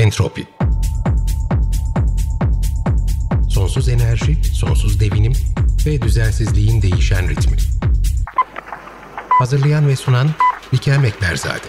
Entropi 0.00 0.46
Sonsuz 3.48 3.88
enerji, 3.88 4.44
sonsuz 4.44 5.00
devinim 5.00 5.32
ve 5.86 6.02
düzensizliğin 6.02 6.82
değişen 6.82 7.28
ritmi. 7.28 7.56
Hazırlayan 9.28 9.88
ve 9.88 9.96
sunan 9.96 10.30
Bikem 10.72 11.04
Ekberzade. 11.04 11.66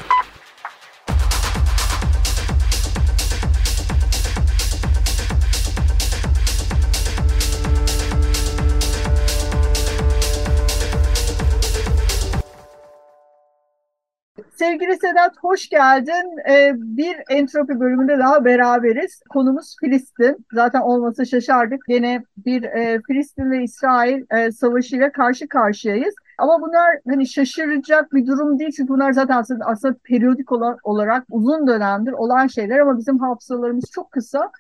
Sedat 15.01 15.37
hoş 15.41 15.69
geldin. 15.69 16.49
Ee, 16.49 16.73
bir 16.75 17.17
entropi 17.29 17.79
bölümünde 17.79 18.19
daha 18.19 18.45
beraberiz. 18.45 19.21
Konumuz 19.29 19.75
Filistin. 19.79 20.45
Zaten 20.53 20.81
olmasa 20.81 21.25
şaşardık. 21.25 21.81
Yine 21.87 22.23
bir 22.45 22.63
e, 22.63 23.01
Filistin 23.07 23.51
ve 23.51 23.63
İsrail 23.63 24.23
e, 24.31 24.51
savaşıyla 24.51 25.11
karşı 25.11 25.47
karşıyayız. 25.47 26.15
Ama 26.37 26.61
bunlar 26.61 26.97
hani 27.09 27.27
şaşıracak 27.27 28.13
bir 28.13 28.27
durum 28.27 28.59
değil 28.59 28.71
çünkü 28.77 28.93
bunlar 28.93 29.11
zaten 29.11 29.37
aslında, 29.37 29.65
aslında 29.65 29.95
periyodik 30.03 30.51
olarak 30.83 31.23
uzun 31.29 31.67
dönemdir 31.67 32.11
olan 32.11 32.47
şeyler 32.47 32.79
ama 32.79 32.97
bizim 32.97 33.19
hafızalarımız 33.19 33.85
çok 33.91 34.11
kısa 34.11 34.51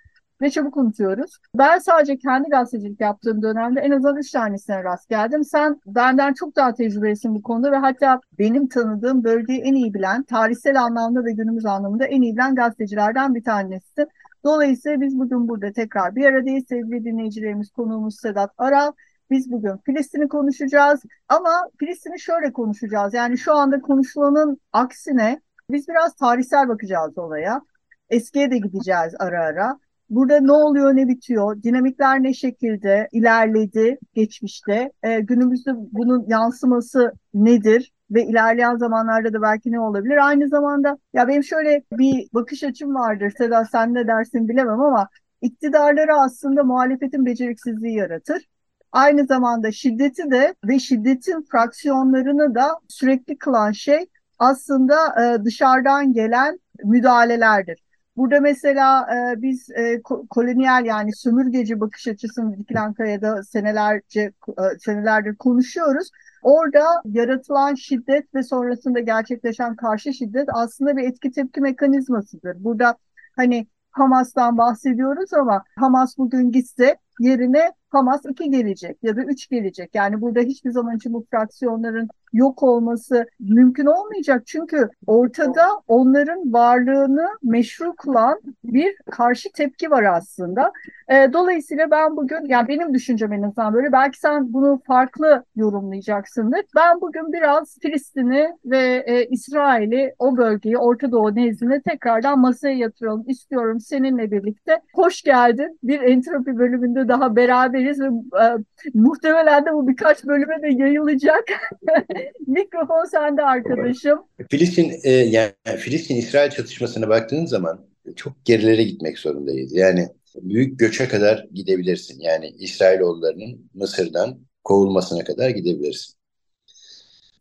ve 0.41 0.49
çabuk 0.49 0.77
unutuyoruz. 0.77 1.37
Ben 1.55 1.79
sadece 1.79 2.17
kendi 2.17 2.49
gazetecilik 2.49 3.01
yaptığım 3.01 3.41
dönemde 3.41 3.79
en 3.79 3.91
azından 3.91 4.17
üç 4.17 4.31
tanesine 4.31 4.83
rast 4.83 5.09
geldim. 5.09 5.43
Sen 5.43 5.81
benden 5.85 6.33
çok 6.33 6.55
daha 6.55 6.73
tecrübelisin 6.73 7.35
bu 7.35 7.41
konuda 7.41 7.71
ve 7.71 7.77
hatta 7.77 8.19
benim 8.39 8.67
tanıdığım 8.67 9.23
bölgeyi 9.23 9.61
en 9.61 9.73
iyi 9.73 9.93
bilen, 9.93 10.23
tarihsel 10.23 10.81
anlamda 10.81 11.25
ve 11.25 11.31
günümüz 11.31 11.65
anlamında 11.65 12.05
en 12.05 12.21
iyi 12.21 12.33
bilen 12.33 12.55
gazetecilerden 12.55 13.35
bir 13.35 13.43
tanesisin. 13.43 14.07
Dolayısıyla 14.43 15.01
biz 15.01 15.19
bugün 15.19 15.47
burada 15.47 15.71
tekrar 15.71 16.15
bir 16.15 16.25
aradayız. 16.25 16.65
Sevgili 16.69 17.05
dinleyicilerimiz 17.05 17.71
konuğumuz 17.71 18.19
Sedat 18.19 18.51
Aral. 18.57 18.91
Biz 19.31 19.51
bugün 19.51 19.77
Filistin'i 19.77 20.27
konuşacağız 20.27 21.01
ama 21.29 21.69
Filistin'i 21.79 22.19
şöyle 22.19 22.53
konuşacağız. 22.53 23.13
Yani 23.13 23.37
şu 23.37 23.53
anda 23.53 23.81
konuşulanın 23.81 24.61
aksine 24.73 25.41
biz 25.69 25.87
biraz 25.87 26.15
tarihsel 26.15 26.67
bakacağız 26.67 27.17
olaya. 27.17 27.61
Eskiye 28.09 28.51
de 28.51 28.57
gideceğiz 28.57 29.13
ara 29.19 29.43
ara. 29.43 29.79
Burada 30.11 30.39
ne 30.39 30.51
oluyor 30.51 30.95
ne 30.95 31.07
bitiyor, 31.07 31.63
dinamikler 31.63 32.23
ne 32.23 32.33
şekilde 32.33 33.07
ilerledi 33.11 33.97
geçmişte, 34.13 34.91
e, 35.03 35.19
günümüzde 35.19 35.71
bunun 35.75 36.25
yansıması 36.27 37.11
nedir 37.33 37.91
ve 38.11 38.25
ilerleyen 38.25 38.75
zamanlarda 38.75 39.33
da 39.33 39.41
belki 39.41 39.71
ne 39.71 39.79
olabilir? 39.79 40.27
Aynı 40.27 40.47
zamanda 40.47 40.97
ya 41.13 41.27
benim 41.27 41.43
şöyle 41.43 41.83
bir 41.91 42.27
bakış 42.33 42.63
açım 42.63 42.95
vardır, 42.95 43.33
Seda 43.37 43.65
sen 43.65 43.93
ne 43.93 44.07
dersin 44.07 44.49
bilemem 44.49 44.81
ama 44.81 45.07
iktidarları 45.41 46.13
aslında 46.15 46.63
muhalefetin 46.63 47.25
beceriksizliği 47.25 47.97
yaratır. 47.97 48.47
Aynı 48.91 49.25
zamanda 49.25 49.71
şiddeti 49.71 50.31
de 50.31 50.55
ve 50.65 50.79
şiddetin 50.79 51.45
fraksiyonlarını 51.51 52.55
da 52.55 52.79
sürekli 52.87 53.37
kılan 53.37 53.71
şey 53.71 54.05
aslında 54.39 54.95
e, 55.23 55.43
dışarıdan 55.45 56.13
gelen 56.13 56.59
müdahalelerdir. 56.83 57.90
Burada 58.17 58.39
mesela 58.39 59.07
e, 59.15 59.41
biz 59.41 59.69
e, 59.69 60.01
kolonyal 60.29 60.85
yani 60.85 61.15
sömürgeci 61.15 61.79
bakış 61.79 62.07
açısını 62.07 62.57
Diklankaya'da 62.57 63.43
senelerce 63.43 64.21
e, 64.21 64.79
senelerdir 64.79 65.35
konuşuyoruz. 65.35 66.09
Orada 66.43 66.85
yaratılan 67.05 67.75
şiddet 67.75 68.35
ve 68.35 68.43
sonrasında 68.43 68.99
gerçekleşen 68.99 69.75
karşı 69.75 70.13
şiddet 70.13 70.49
aslında 70.53 70.97
bir 70.97 71.03
etki 71.03 71.31
tepki 71.31 71.61
mekanizmasıdır. 71.61 72.63
Burada 72.63 72.97
hani 73.35 73.67
Hamas'tan 73.91 74.57
bahsediyoruz 74.57 75.33
ama 75.33 75.63
Hamas 75.75 76.17
bugün 76.17 76.51
gitse 76.51 76.97
yerine 77.19 77.71
Hamas 77.89 78.21
2 78.29 78.49
gelecek 78.49 78.97
ya 79.03 79.15
da 79.15 79.23
3 79.23 79.49
gelecek. 79.49 79.95
Yani 79.95 80.21
burada 80.21 80.39
hiçbir 80.39 80.71
zaman 80.71 80.95
için 80.95 81.13
bu 81.13 81.25
fraksiyonların 81.31 82.09
yok 82.33 82.63
olması 82.63 83.25
mümkün 83.39 83.85
olmayacak. 83.85 84.43
Çünkü 84.45 84.89
ortada 85.07 85.67
onların 85.87 86.53
varlığını 86.53 87.27
meşru 87.43 87.95
kılan 87.95 88.41
bir 88.63 88.95
karşı 89.11 89.51
tepki 89.51 89.91
var 89.91 90.03
aslında. 90.03 90.71
E, 91.07 91.33
dolayısıyla 91.33 91.91
ben 91.91 92.17
bugün, 92.17 92.45
yani 92.45 92.67
benim 92.67 92.93
düşüncem 92.93 93.33
en 93.33 93.41
azından 93.41 93.73
böyle, 93.73 93.91
belki 93.91 94.19
sen 94.19 94.53
bunu 94.53 94.81
farklı 94.87 95.43
yorumlayacaksındır. 95.55 96.61
Ben 96.75 97.01
bugün 97.01 97.33
biraz 97.33 97.77
Filistin'i 97.81 98.49
ve 98.65 99.03
e, 99.07 99.25
İsrail'i, 99.25 100.15
o 100.19 100.37
bölgeyi, 100.37 100.77
Orta 100.77 101.11
Doğu 101.11 101.35
nezdinde 101.35 101.81
tekrardan 101.81 102.39
masaya 102.39 102.77
yatıralım 102.77 103.23
istiyorum 103.27 103.79
seninle 103.79 104.31
birlikte. 104.31 104.81
Hoş 104.93 105.21
geldin. 105.21 105.79
Bir 105.83 106.01
entropi 106.01 106.57
bölümünde 106.57 107.07
daha 107.07 107.35
beraberiz 107.35 108.01
ve 108.01 108.07
e, 108.41 108.57
muhtemelen 108.93 109.65
de 109.65 109.73
bu 109.73 109.87
birkaç 109.87 110.25
bölüme 110.25 110.61
de 110.61 110.67
yayılacak. 110.67 111.43
Mikrofon 112.47 113.05
sende 113.05 113.41
arkadaşım. 113.41 114.19
Filistin 114.49 114.93
e, 115.03 115.11
yani 115.11 115.51
Filistin-İsrail 115.77 116.49
çatışmasına 116.49 117.09
baktığın 117.09 117.45
zaman 117.45 117.85
çok 118.15 118.45
gerilere 118.45 118.83
gitmek 118.83 119.19
zorundayız. 119.19 119.73
Yani 119.75 120.07
büyük 120.35 120.79
göçe 120.79 121.07
kadar 121.07 121.47
gidebilirsin. 121.53 122.19
Yani 122.19 122.47
İsrailoğullarının 122.47 123.69
Mısır'dan 123.73 124.39
kovulmasına 124.63 125.23
kadar 125.23 125.49
gidebilirsin. 125.49 126.15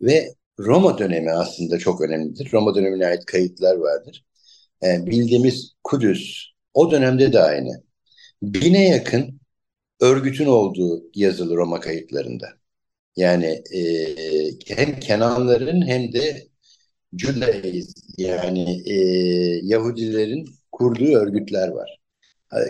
Ve 0.02 0.34
Roma 0.58 0.98
dönemi 0.98 1.32
aslında 1.32 1.78
çok 1.78 2.00
önemlidir. 2.00 2.52
Roma 2.52 2.74
dönemine 2.74 3.06
ait 3.06 3.24
kayıtlar 3.24 3.76
vardır. 3.76 4.24
Yani 4.82 5.06
bildiğimiz 5.06 5.72
Kudüs 5.84 6.50
o 6.74 6.90
dönemde 6.90 7.32
de 7.32 7.40
aynı. 7.40 7.82
Bine 8.42 8.88
yakın 8.88 9.40
örgütün 10.00 10.46
olduğu 10.46 11.04
yazılı 11.14 11.56
Roma 11.56 11.80
kayıtlarında. 11.80 12.59
Yani 13.16 13.62
e, 13.74 13.82
hem 14.66 15.00
Kenanların 15.00 15.86
hem 15.86 16.12
de 16.12 16.46
Judaizm 17.16 18.00
yani 18.18 18.82
e, 18.86 18.94
Yahudilerin 19.62 20.48
kurduğu 20.72 21.16
örgütler 21.16 21.68
var. 21.68 22.00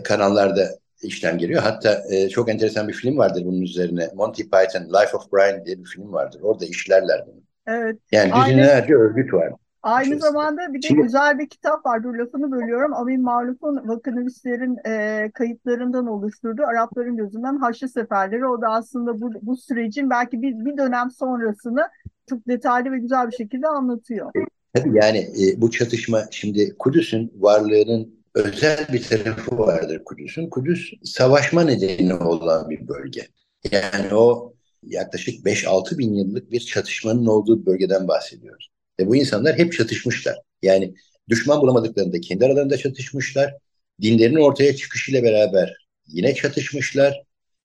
Kanallarda 0.04 0.78
işlem 1.02 1.38
geliyor. 1.38 1.62
Hatta 1.62 2.02
e, 2.10 2.28
çok 2.28 2.48
enteresan 2.48 2.88
bir 2.88 2.92
film 2.92 3.18
vardır 3.18 3.42
bunun 3.44 3.62
üzerine. 3.62 4.10
Monty 4.14 4.42
Python, 4.42 4.84
Life 4.84 5.16
of 5.16 5.32
Brian 5.32 5.64
diye 5.64 5.78
bir 5.78 5.84
film 5.84 6.12
vardır. 6.12 6.40
Orada 6.42 6.64
işlerler 6.64 7.24
bunu. 7.26 7.42
Evet. 7.66 7.96
Yani 8.12 8.32
düzinlerce 8.32 8.94
örgüt 8.94 9.32
var. 9.32 9.52
Aynı 9.82 10.06
içerisinde. 10.06 10.26
zamanda 10.26 10.74
bir 10.74 10.82
de 10.82 10.86
Şimdi, 10.86 11.02
güzel 11.02 11.38
bir 11.38 11.48
kitap 11.48 11.86
var. 11.86 12.02
Dur 12.02 12.14
lafını 12.14 12.50
bölüyorum. 12.50 12.94
Amin 12.94 13.22
Marluf'un 13.22 13.88
vakanivistlerin 13.88 14.76
e, 14.86 15.30
kayıtlarından 15.34 16.06
oluşturduğu 16.06 16.62
Arapların 16.62 17.16
gözünden 17.16 17.56
Haçlı 17.56 17.88
Seferleri. 17.88 18.46
O 18.46 18.62
da 18.62 18.68
aslında 18.68 19.20
bu, 19.20 19.30
bu 19.42 19.56
sürecin 19.56 20.10
belki 20.10 20.42
bir, 20.42 20.64
bir 20.64 20.76
dönem 20.76 21.10
sonrasını 21.10 21.88
çok 22.28 22.48
detaylı 22.48 22.92
ve 22.92 22.98
güzel 22.98 23.30
bir 23.30 23.36
şekilde 23.36 23.68
anlatıyor. 23.68 24.32
Tabii 24.74 24.96
yani 24.96 25.18
e, 25.18 25.60
bu 25.60 25.70
çatışma 25.70 26.22
şimdi 26.30 26.76
Kudüs'ün 26.78 27.32
varlığının 27.36 28.14
özel 28.34 28.86
bir 28.92 29.02
tarafı 29.02 29.58
vardır 29.58 30.04
Kudüs'ün. 30.04 30.50
Kudüs 30.50 30.92
savaşma 31.04 31.62
nedeni 31.62 32.14
olan 32.14 32.70
bir 32.70 32.88
bölge. 32.88 33.26
Yani 33.72 34.14
o 34.14 34.54
yaklaşık 34.82 35.46
5-6 35.46 35.98
bin 35.98 36.14
yıllık 36.14 36.50
bir 36.50 36.60
çatışmanın 36.60 37.26
olduğu 37.26 37.66
bölgeden 37.66 38.08
bahsediyoruz. 38.08 38.70
Ve 39.00 39.06
bu 39.06 39.16
insanlar 39.16 39.58
hep 39.58 39.72
çatışmışlar. 39.72 40.38
Yani 40.62 40.94
düşman 41.28 41.60
bulamadıklarında 41.60 42.20
kendi 42.20 42.46
aralarında 42.46 42.76
çatışmışlar. 42.76 43.54
Dinlerin 44.02 44.36
ortaya 44.36 44.76
çıkışıyla 44.76 45.22
beraber 45.22 45.86
yine 46.06 46.34
çatışmışlar. 46.34 47.22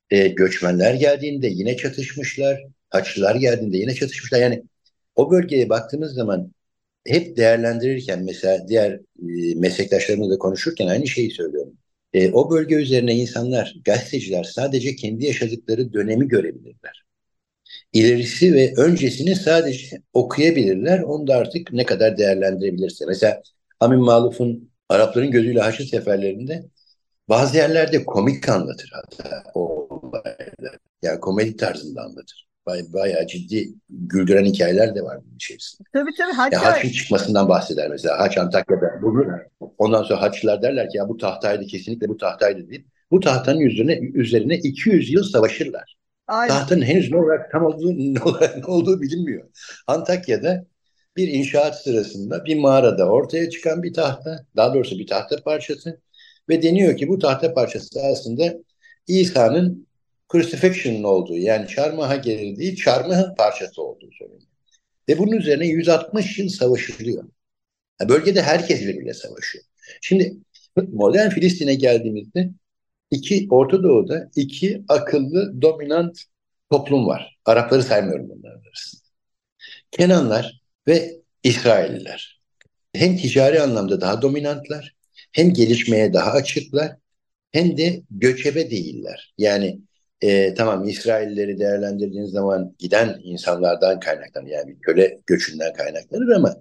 E, 0.10 0.28
göçmenler 0.28 0.94
geldiğinde 0.94 1.48
yine 1.48 1.78
çatışmışlar. 1.78 2.62
Haçlılar 2.90 3.36
geldiğinde 3.36 3.78
yine 3.78 3.96
çatışmışlar. 3.96 4.40
Yani 4.40 4.64
o 5.16 5.32
bölgeye 5.32 5.70
baktığımız 5.70 6.14
zaman 6.14 6.52
hep 7.08 7.38
değerlendirirken 7.38 8.24
mesela 8.24 8.68
diğer 8.68 8.92
e, 8.92 9.56
meslektaşlarımla 9.56 10.38
konuşurken 10.38 10.88
aynı 10.88 11.08
şeyi 11.08 11.32
söylüyorum. 11.32 11.78
E, 12.14 12.32
o 12.32 12.52
bölge 12.52 12.76
üzerine 12.76 13.16
insanlar, 13.16 13.76
gazeteciler 13.86 14.44
sadece 14.44 14.96
kendi 14.96 15.26
yaşadıkları 15.26 15.94
dönemi 15.94 16.28
görebilirler 16.28 17.05
ilerisi 17.96 18.54
ve 18.54 18.74
öncesini 18.78 19.36
sadece 19.36 20.02
okuyabilirler. 20.14 21.00
Onu 21.00 21.28
da 21.28 21.36
artık 21.36 21.74
ne 21.74 21.86
kadar 21.86 22.18
değerlendirebilirse. 22.18 23.06
Mesela 23.08 23.42
Amin 23.80 24.00
Maluf'un 24.00 24.72
Arapların 24.90 25.32
gözüyle 25.32 25.62
Haçlı 25.62 25.86
seferlerinde 25.86 26.64
bazı 27.30 27.58
yerlerde 27.58 28.06
komik 28.06 28.50
anlatır 28.50 28.92
hatta 28.94 29.44
o 29.54 29.88
olayları. 29.90 30.80
Yani 31.04 31.20
komedi 31.20 31.56
tarzında 31.56 32.02
anlatır. 32.02 32.46
Bay, 32.66 32.82
bayağı 32.94 33.28
ciddi 33.28 33.74
güldüren 33.90 34.46
hikayeler 34.46 34.96
de 34.96 35.04
var 35.04 35.20
bunun 35.26 35.36
içerisinde. 35.36 35.88
Tabii 35.94 36.12
tabii. 36.18 36.34
Hatta... 36.34 36.56
Yani 36.56 36.66
Haç'ın 36.66 36.90
çıkmasından 36.90 37.50
bahseder 37.50 37.90
mesela. 37.90 38.20
Haç 38.20 38.38
Antakya'da 38.38 39.02
bulur. 39.02 39.28
Ondan 39.78 40.04
sonra 40.04 40.22
Haçlılar 40.22 40.62
derler 40.62 40.90
ki 40.90 40.98
ya 40.98 41.10
bu 41.10 41.18
tahtaydı 41.18 41.66
kesinlikle 41.66 42.08
bu 42.08 42.18
tahtaydı 42.18 42.70
deyip 42.70 42.86
bu 43.12 43.20
tahtanın 43.20 43.60
üzerine, 43.60 44.00
üzerine 44.00 44.58
200 44.58 45.14
yıl 45.14 45.24
savaşırlar. 45.24 45.96
Aynen. 46.28 46.54
Tahtın 46.54 46.82
henüz 46.82 47.12
ne 47.12 47.18
olarak 47.18 47.52
tam 47.52 47.66
olduğu 47.66 47.92
ne, 47.98 48.22
olarak, 48.24 48.58
ne 48.58 48.66
olduğu 48.66 49.02
bilinmiyor. 49.02 49.50
Antakya'da 49.88 50.66
bir 51.18 51.28
inşaat 51.28 51.84
sırasında 51.84 52.46
bir 52.46 52.60
mağarada 52.60 53.10
ortaya 53.10 53.50
çıkan 53.50 53.84
bir 53.84 53.94
tahta, 53.94 54.46
daha 54.56 54.74
doğrusu 54.74 55.00
bir 55.00 55.08
tahta 55.08 55.44
parçası 55.44 56.02
ve 56.50 56.62
deniyor 56.62 56.98
ki 56.98 57.08
bu 57.08 57.20
tahta 57.20 57.54
parçası 57.54 58.00
aslında 58.02 58.54
İsa'nın 59.08 59.88
crucifixion'ın 60.32 61.04
olduğu 61.04 61.38
yani 61.38 61.68
çarmıha 61.68 62.16
gerildiği 62.16 62.76
çarmıhın 62.76 63.36
parçası 63.36 63.82
olduğu 63.82 64.10
söyleniyor. 64.12 64.50
Ve 65.10 65.18
bunun 65.18 65.32
üzerine 65.32 65.68
160 65.68 66.40
yıl 66.40 66.50
savaşılıyor. 66.50 67.24
Bölgede 68.10 68.42
herkes 68.42 68.82
birbiriyle 68.82 69.14
savaşıyor. 69.14 69.66
Şimdi 70.02 70.38
modern 70.94 71.30
Filistin'e 71.30 71.76
geldiğimizde 71.76 72.50
iki 73.12 73.48
Orta 73.50 73.84
Doğu'da 73.84 74.30
iki 74.36 74.84
akıllı 74.88 75.62
dominant 75.62 76.20
toplum 76.72 77.08
var. 77.08 77.38
Arapları 77.46 77.84
saymıyorum 77.84 78.30
bunların 78.30 78.62
arasında. 78.62 79.02
Kenanlar 79.92 80.62
ve 80.88 81.22
İsrailliler. 81.44 82.42
Hem 82.94 83.18
ticari 83.18 83.62
anlamda 83.62 84.02
daha 84.02 84.22
dominantlar, 84.22 84.96
hem 85.32 85.54
gelişmeye 85.54 86.14
daha 86.14 86.32
açıklar, 86.32 86.96
hem 87.52 87.78
de 87.78 88.02
göçebe 88.12 88.72
değiller. 88.72 89.34
Yani 89.38 89.80
e, 90.22 90.54
tamam 90.54 90.88
İsraillileri 90.88 91.60
değerlendirdiğiniz 91.60 92.32
zaman 92.32 92.76
giden 92.80 93.20
insanlardan 93.24 94.00
kaynaklanır. 94.00 94.48
Yani 94.50 94.68
bir 94.68 94.82
köle 94.82 95.20
göçünden 95.28 95.74
kaynaklanır 95.74 96.36
ama 96.36 96.56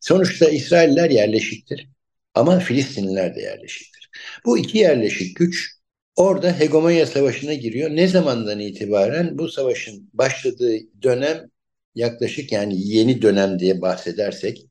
sonuçta 0.00 0.48
İsrailler 0.50 1.10
yerleşiktir. 1.10 1.88
Ama 2.34 2.58
Filistinliler 2.58 3.34
de 3.34 3.40
yerleşiktir. 3.40 4.10
Bu 4.44 4.58
iki 4.58 4.78
yerleşik 4.78 5.36
güç 5.36 5.75
orada 6.16 6.60
hegemonya 6.60 7.06
savaşına 7.06 7.54
giriyor. 7.54 7.90
Ne 7.90 8.08
zamandan 8.08 8.60
itibaren 8.60 9.38
bu 9.38 9.48
savaşın 9.48 10.10
başladığı 10.12 10.78
dönem 11.02 11.50
yaklaşık 11.94 12.52
yani 12.52 12.88
yeni 12.88 13.22
dönem 13.22 13.58
diye 13.58 13.80
bahsedersek 13.80 14.66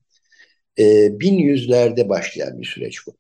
e, 0.80 1.20
bin 1.20 1.38
yüzlerde 1.38 2.10
başlayan 2.10 2.62
bir 2.62 2.66
süreç 2.66 3.08
bu. 3.08 3.18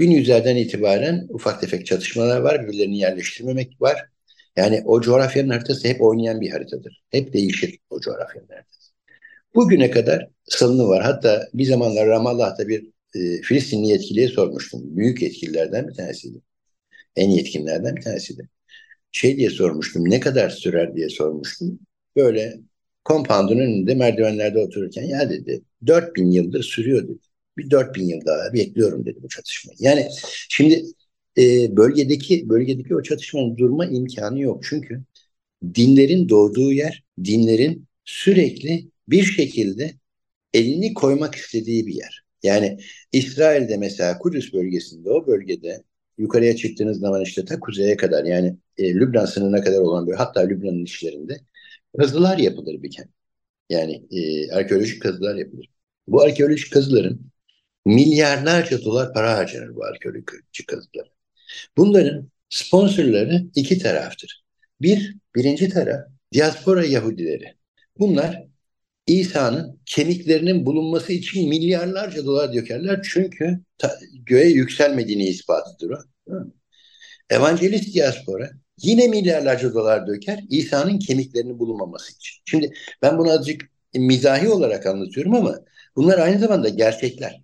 Bin 0.00 0.10
yüzlerden 0.10 0.56
itibaren 0.56 1.26
ufak 1.30 1.60
tefek 1.60 1.86
çatışmalar 1.86 2.40
var, 2.40 2.62
birbirlerini 2.62 2.98
yerleştirmemek 2.98 3.80
var. 3.80 4.08
Yani 4.56 4.82
o 4.84 5.00
coğrafyanın 5.00 5.50
haritası 5.50 5.88
hep 5.88 6.02
oynayan 6.02 6.40
bir 6.40 6.50
haritadır. 6.50 7.02
Hep 7.10 7.32
değişir 7.32 7.78
o 7.90 8.00
coğrafyanın 8.00 8.48
haritası. 8.48 8.92
Bugüne 9.54 9.90
kadar 9.90 10.28
salını 10.44 10.88
var. 10.88 11.02
Hatta 11.04 11.48
bir 11.54 11.64
zamanlar 11.64 12.08
Ramallah'ta 12.08 12.68
bir 12.68 12.86
e, 13.14 13.42
Filistinli 13.42 13.88
yetkiliye 13.88 14.28
sormuştum. 14.28 14.96
Büyük 14.96 15.22
yetkililerden 15.22 15.88
bir 15.88 15.94
tanesiydi. 15.94 16.42
En 17.16 17.30
yetkinlerden 17.30 17.96
bir 17.96 18.02
tanesiydi. 18.02 18.48
Şey 19.12 19.36
diye 19.36 19.50
sormuştum, 19.50 20.10
ne 20.10 20.20
kadar 20.20 20.50
sürer 20.50 20.96
diye 20.96 21.08
sormuştum. 21.08 21.78
Böyle 22.16 22.60
Compound'un 23.06 23.58
önünde 23.58 23.94
merdivenlerde 23.94 24.58
otururken 24.58 25.02
ya 25.04 25.30
dedi 25.30 25.62
4000 25.86 26.30
yıldır 26.30 26.62
sürüyor 26.62 27.08
dedi. 27.08 27.18
Bir 27.58 27.70
4000 27.70 28.08
yıl 28.08 28.26
daha 28.26 28.52
bekliyorum 28.52 29.06
dedi 29.06 29.18
bu 29.22 29.28
çatışmayı. 29.28 29.76
Yani 29.80 30.08
şimdi 30.48 30.84
e, 31.38 31.76
bölgedeki 31.76 32.48
bölgedeki 32.48 32.96
o 32.96 33.02
çatışmanın 33.02 33.56
durma 33.56 33.86
imkanı 33.86 34.40
yok. 34.40 34.64
Çünkü 34.68 35.02
dinlerin 35.74 36.28
doğduğu 36.28 36.72
yer, 36.72 37.04
dinlerin 37.24 37.86
sürekli 38.04 38.88
bir 39.08 39.22
şekilde 39.22 39.94
elini 40.54 40.94
koymak 40.94 41.34
istediği 41.34 41.86
bir 41.86 41.94
yer. 41.94 42.24
Yani 42.42 42.78
İsrail'de 43.12 43.76
mesela 43.76 44.18
Kudüs 44.18 44.52
bölgesinde 44.52 45.10
o 45.10 45.26
bölgede 45.26 45.82
yukarıya 46.18 46.56
çıktığınız 46.56 47.00
zaman 47.00 47.22
işte 47.22 47.44
ta 47.44 47.60
kuzeye 47.60 47.96
kadar 47.96 48.24
yani 48.24 48.56
e, 48.78 48.94
Lübnan 48.94 49.24
sınırına 49.24 49.60
kadar 49.64 49.78
olan 49.78 50.06
böyle 50.06 50.18
hatta 50.18 50.40
Lübnan'ın 50.40 50.84
içlerinde 50.84 51.40
kazılar 51.98 52.38
yapılır 52.38 52.82
bir 52.82 52.90
kent. 52.90 53.08
Yani 53.70 54.06
e, 54.10 54.50
arkeolojik 54.52 55.02
kazılar 55.02 55.36
yapılır. 55.36 55.70
Bu 56.08 56.22
arkeolojik 56.22 56.72
kazıların 56.72 57.20
milyarlarca 57.86 58.84
dolar 58.84 59.12
para 59.14 59.36
harcanır 59.38 59.74
bu 59.74 59.84
arkeolojik 59.84 60.68
kazılar. 60.68 61.12
Bunların 61.76 62.30
sponsorları 62.48 63.44
iki 63.54 63.78
taraftır. 63.78 64.44
Bir, 64.80 65.16
birinci 65.36 65.68
taraf 65.68 66.00
diaspora 66.32 66.84
Yahudileri. 66.84 67.54
Bunlar 67.98 68.44
İsa'nın 69.06 69.80
kemiklerinin 69.86 70.66
bulunması 70.66 71.12
için 71.12 71.48
milyarlarca 71.48 72.24
dolar 72.24 72.54
dökerler. 72.54 73.00
Çünkü 73.12 73.60
ta, 73.78 73.98
göğe 74.26 74.48
yükselmediğini 74.48 75.24
ispatıdır 75.24 75.90
o. 75.90 75.98
Evangelist 77.30 77.94
diaspora 77.94 78.50
yine 78.82 79.08
milyarlarca 79.08 79.74
dolar 79.74 80.06
döker 80.06 80.40
İsa'nın 80.50 80.98
kemiklerinin 80.98 81.58
bulunmaması 81.58 82.12
için. 82.12 82.42
Şimdi 82.44 82.72
ben 83.02 83.18
bunu 83.18 83.30
azıcık 83.30 83.62
mizahi 83.94 84.48
olarak 84.48 84.86
anlatıyorum 84.86 85.34
ama 85.34 85.60
bunlar 85.96 86.18
aynı 86.18 86.38
zamanda 86.38 86.68
gerçekler. 86.68 87.43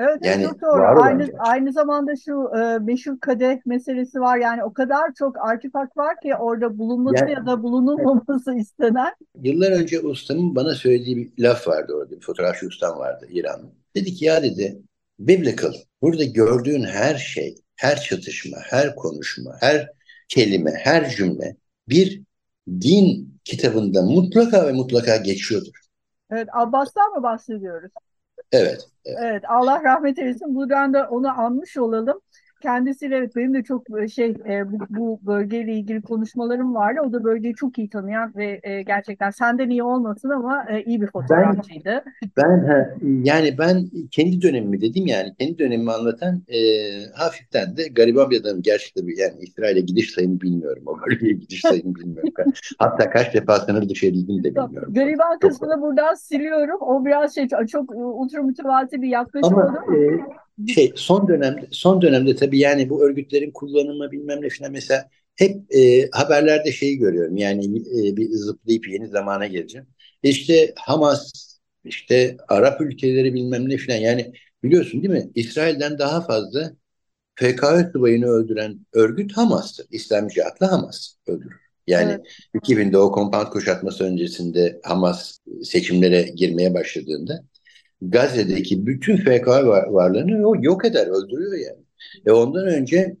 Evet, 0.00 0.18
yani 0.22 0.44
çok 0.44 0.62
doğru. 0.62 1.02
Aynı, 1.02 1.28
aynı 1.38 1.72
zamanda 1.72 2.16
şu 2.16 2.50
e, 2.56 2.78
meşhur 2.78 3.20
kadeh 3.20 3.56
meselesi 3.66 4.20
var. 4.20 4.38
Yani 4.38 4.64
o 4.64 4.72
kadar 4.72 5.14
çok 5.18 5.36
artifak 5.38 5.96
var 5.96 6.20
ki 6.20 6.34
orada 6.34 6.78
bulunması 6.78 7.24
yani, 7.24 7.32
ya 7.32 7.46
da 7.46 7.62
bulunulmaması 7.62 8.54
istenen. 8.54 9.14
Yıllar 9.42 9.72
önce 9.72 10.00
ustamın 10.00 10.54
bana 10.54 10.74
söylediği 10.74 11.16
bir 11.16 11.42
laf 11.42 11.68
vardı 11.68 11.92
orada. 11.94 12.10
Bir 12.10 12.20
fotoğrafçı 12.20 12.66
ustam 12.66 12.98
vardı 12.98 13.26
İranlı. 13.30 13.66
Dedi 13.96 14.14
ki 14.14 14.24
ya 14.24 14.42
dedi 14.42 14.82
biblical. 15.18 15.72
Burada 16.02 16.24
gördüğün 16.24 16.84
her 16.84 17.14
şey, 17.14 17.54
her 17.76 18.00
çatışma, 18.00 18.58
her 18.70 18.96
konuşma, 18.96 19.56
her 19.60 19.88
kelime, 20.28 20.72
her 20.76 21.10
cümle 21.10 21.56
bir 21.88 22.22
din 22.68 23.34
kitabında 23.44 24.02
mutlaka 24.02 24.66
ve 24.66 24.72
mutlaka 24.72 25.16
geçiyordur. 25.16 25.80
Evet, 26.30 26.48
Abbas'tan 26.52 27.10
mı 27.10 27.22
bahsediyoruz? 27.22 27.90
Evet, 28.52 28.88
evet. 29.04 29.18
Evet, 29.22 29.44
Allah 29.48 29.82
rahmet 29.84 30.18
eylesin. 30.18 30.54
Buradan 30.54 30.94
da 30.94 31.08
onu 31.10 31.40
anmış 31.40 31.76
olalım. 31.76 32.20
Kendisiyle 32.60 33.16
evet 33.16 33.36
benim 33.36 33.54
de 33.54 33.62
çok 33.62 33.86
şey 34.14 34.34
e, 34.48 34.72
bu, 34.72 34.78
bu 34.90 35.20
bölgeyle 35.26 35.72
ilgili 35.72 36.02
konuşmalarım 36.02 36.74
vardı. 36.74 37.00
O 37.06 37.12
da 37.12 37.24
bölgeyi 37.24 37.54
çok 37.54 37.78
iyi 37.78 37.88
tanıyan 37.90 38.32
ve 38.36 38.60
e, 38.62 38.82
gerçekten 38.82 39.30
senden 39.30 39.70
iyi 39.70 39.82
olmasın 39.82 40.30
ama 40.30 40.64
e, 40.70 40.82
iyi 40.82 41.00
bir 41.00 41.06
fotoğrafçıydı. 41.06 42.04
Ben, 42.36 42.68
ben 42.68 42.98
yani 43.24 43.58
ben 43.58 43.84
kendi 44.10 44.42
dönemimi 44.42 44.80
dedim 44.80 45.06
yani 45.06 45.34
kendi 45.38 45.58
dönemimi 45.58 45.92
anlatan 45.92 46.42
e, 46.48 46.58
hafiften 47.14 47.76
de 47.76 47.88
gariban 47.88 48.30
bir 48.30 48.40
adamım 48.40 48.62
gerçekten 48.62 49.02
yani 49.02 49.34
İsrail'e 49.40 49.80
gidiş 49.80 50.10
sayımı 50.10 50.40
bilmiyorum. 50.40 50.82
O 50.86 50.96
bölgeye 51.06 51.32
gidiş 51.32 51.60
sayımı 51.60 51.94
bilmiyorum. 51.94 52.32
Hatta 52.78 53.10
kaç 53.10 53.34
defa 53.34 53.56
sınır 53.56 53.82
edildim 53.82 54.44
de 54.44 54.54
bilmiyorum. 54.54 54.94
Gariban 54.94 55.38
kısmını 55.38 55.80
buradan 55.80 56.14
siliyorum. 56.14 56.76
O 56.80 57.04
biraz 57.04 57.34
şey 57.34 57.48
çok 57.48 57.90
ultra 57.94 58.42
mütevazi 58.42 59.02
bir 59.02 59.08
yaklaşım 59.08 59.58
ama, 59.58 59.64
oldu. 59.64 59.96
E, 59.96 60.20
şey 60.74 60.92
son 60.96 61.28
dönemde 61.28 61.68
son 61.70 62.02
dönemde 62.02 62.36
tabii 62.36 62.58
yani 62.58 62.90
bu 62.90 63.04
örgütlerin 63.04 63.50
kullanımı 63.50 64.10
bilmem 64.12 64.42
ne 64.42 64.48
falan 64.48 64.72
mesela 64.72 65.08
hep 65.36 65.74
e, 65.76 66.08
haberlerde 66.12 66.72
şeyi 66.72 66.98
görüyorum 66.98 67.36
yani 67.36 67.78
e, 67.78 68.16
bir 68.16 68.30
zıplayıp 68.30 68.88
yeni 68.88 69.08
zamana 69.08 69.46
geleceğim. 69.46 69.86
İşte 70.22 70.72
Hamas 70.76 71.32
işte 71.84 72.36
Arap 72.48 72.80
ülkeleri 72.80 73.34
bilmem 73.34 73.68
ne 73.68 73.78
falan 73.78 73.98
yani 73.98 74.32
biliyorsun 74.62 75.02
değil 75.02 75.14
mi? 75.14 75.30
İsrail'den 75.34 75.98
daha 75.98 76.20
fazla 76.20 76.72
PKK 77.36 77.90
subayını 77.92 78.26
öldüren 78.26 78.86
örgüt 78.92 79.36
Hamas'tır. 79.36 79.86
İslam 79.90 80.28
cihatlı 80.28 80.66
Hamas 80.66 81.14
öldürür. 81.26 81.60
Yani 81.86 82.12
evet. 82.12 82.26
2000'de 82.54 82.98
o 82.98 83.12
kompant 83.12 83.50
kuşatması 83.50 84.04
öncesinde 84.04 84.80
Hamas 84.84 85.38
seçimlere 85.62 86.22
girmeye 86.22 86.74
başladığında 86.74 87.44
Gazze'deki 88.02 88.86
bütün 88.86 89.16
FK 89.16 89.48
varlığını 89.88 90.64
yok 90.64 90.84
eder, 90.84 91.06
öldürüyor 91.06 91.52
yani. 91.52 91.84
E 92.26 92.30
ondan 92.30 92.66
önce 92.66 93.16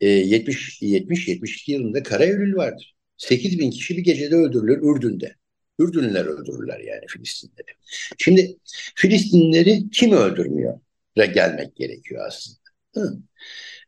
e, 0.00 0.08
70 0.08 0.82
70 0.82 1.28
72 1.28 1.72
yılında 1.72 2.02
Kara 2.02 2.24
Eylül 2.24 2.56
vardır. 2.56 2.94
8 3.16 3.58
bin 3.58 3.70
kişi 3.70 3.96
bir 3.96 4.02
gecede 4.02 4.34
öldürülür 4.34 4.96
Ürdün'de. 4.96 5.34
Ürdünlüler 5.78 6.24
öldürürler 6.24 6.80
yani 6.80 7.04
Filistinleri. 7.08 7.70
Şimdi 8.18 8.56
Filistinleri 8.94 9.90
kim 9.90 10.12
öldürmüyor? 10.12 10.80
Gelmek 11.16 11.76
gerekiyor 11.76 12.24
aslında. 12.26 12.58
Hı. 12.94 13.18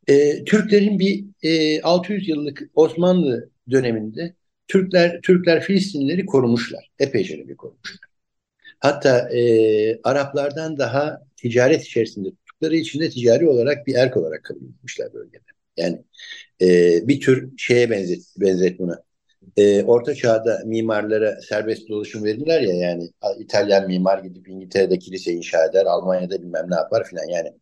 E, 0.08 0.44
Türklerin 0.44 0.99
bir 0.99 1.25
e, 1.42 1.82
600 1.82 2.28
yıllık 2.28 2.62
Osmanlı 2.75 3.50
döneminde 3.70 4.34
Türkler 4.68 5.20
Türkler 5.20 5.62
Filistinlileri 5.62 6.26
korumuşlar. 6.26 6.90
Epeyce 6.99 7.49
bir 7.49 7.56
korumuşlar. 7.56 8.12
Hatta 8.82 9.28
e, 9.30 10.00
Araplardan 10.04 10.78
daha 10.78 11.22
ticaret 11.36 11.82
içerisinde 11.82 12.28
tuttukları 12.30 12.76
için 12.76 13.00
de 13.00 13.10
ticari 13.10 13.48
olarak 13.48 13.86
bir 13.86 13.94
erk 13.94 14.16
olarak 14.16 14.44
kabul 14.44 14.68
etmişler 14.68 15.14
bölgede. 15.14 15.44
Yani 15.76 16.04
e, 16.62 16.68
bir 17.08 17.20
tür 17.20 17.52
şeye 17.58 17.90
benzet, 17.90 18.20
benzet 18.40 18.78
buna. 18.78 19.02
E, 19.56 19.82
Orta 19.82 20.14
çağda 20.14 20.62
mimarlara 20.66 21.40
serbest 21.40 21.88
dolaşım 21.88 22.24
verirler 22.24 22.60
ya 22.60 22.74
yani 22.74 23.10
İtalyan 23.38 23.86
mimar 23.86 24.18
gidip 24.18 24.48
İngiltere'de 24.48 24.98
kilise 24.98 25.32
inşa 25.32 25.64
eder, 25.66 25.86
Almanya'da 25.86 26.42
bilmem 26.42 26.66
ne 26.70 26.74
yapar 26.74 27.04
filan 27.04 27.28
yani. 27.28 27.52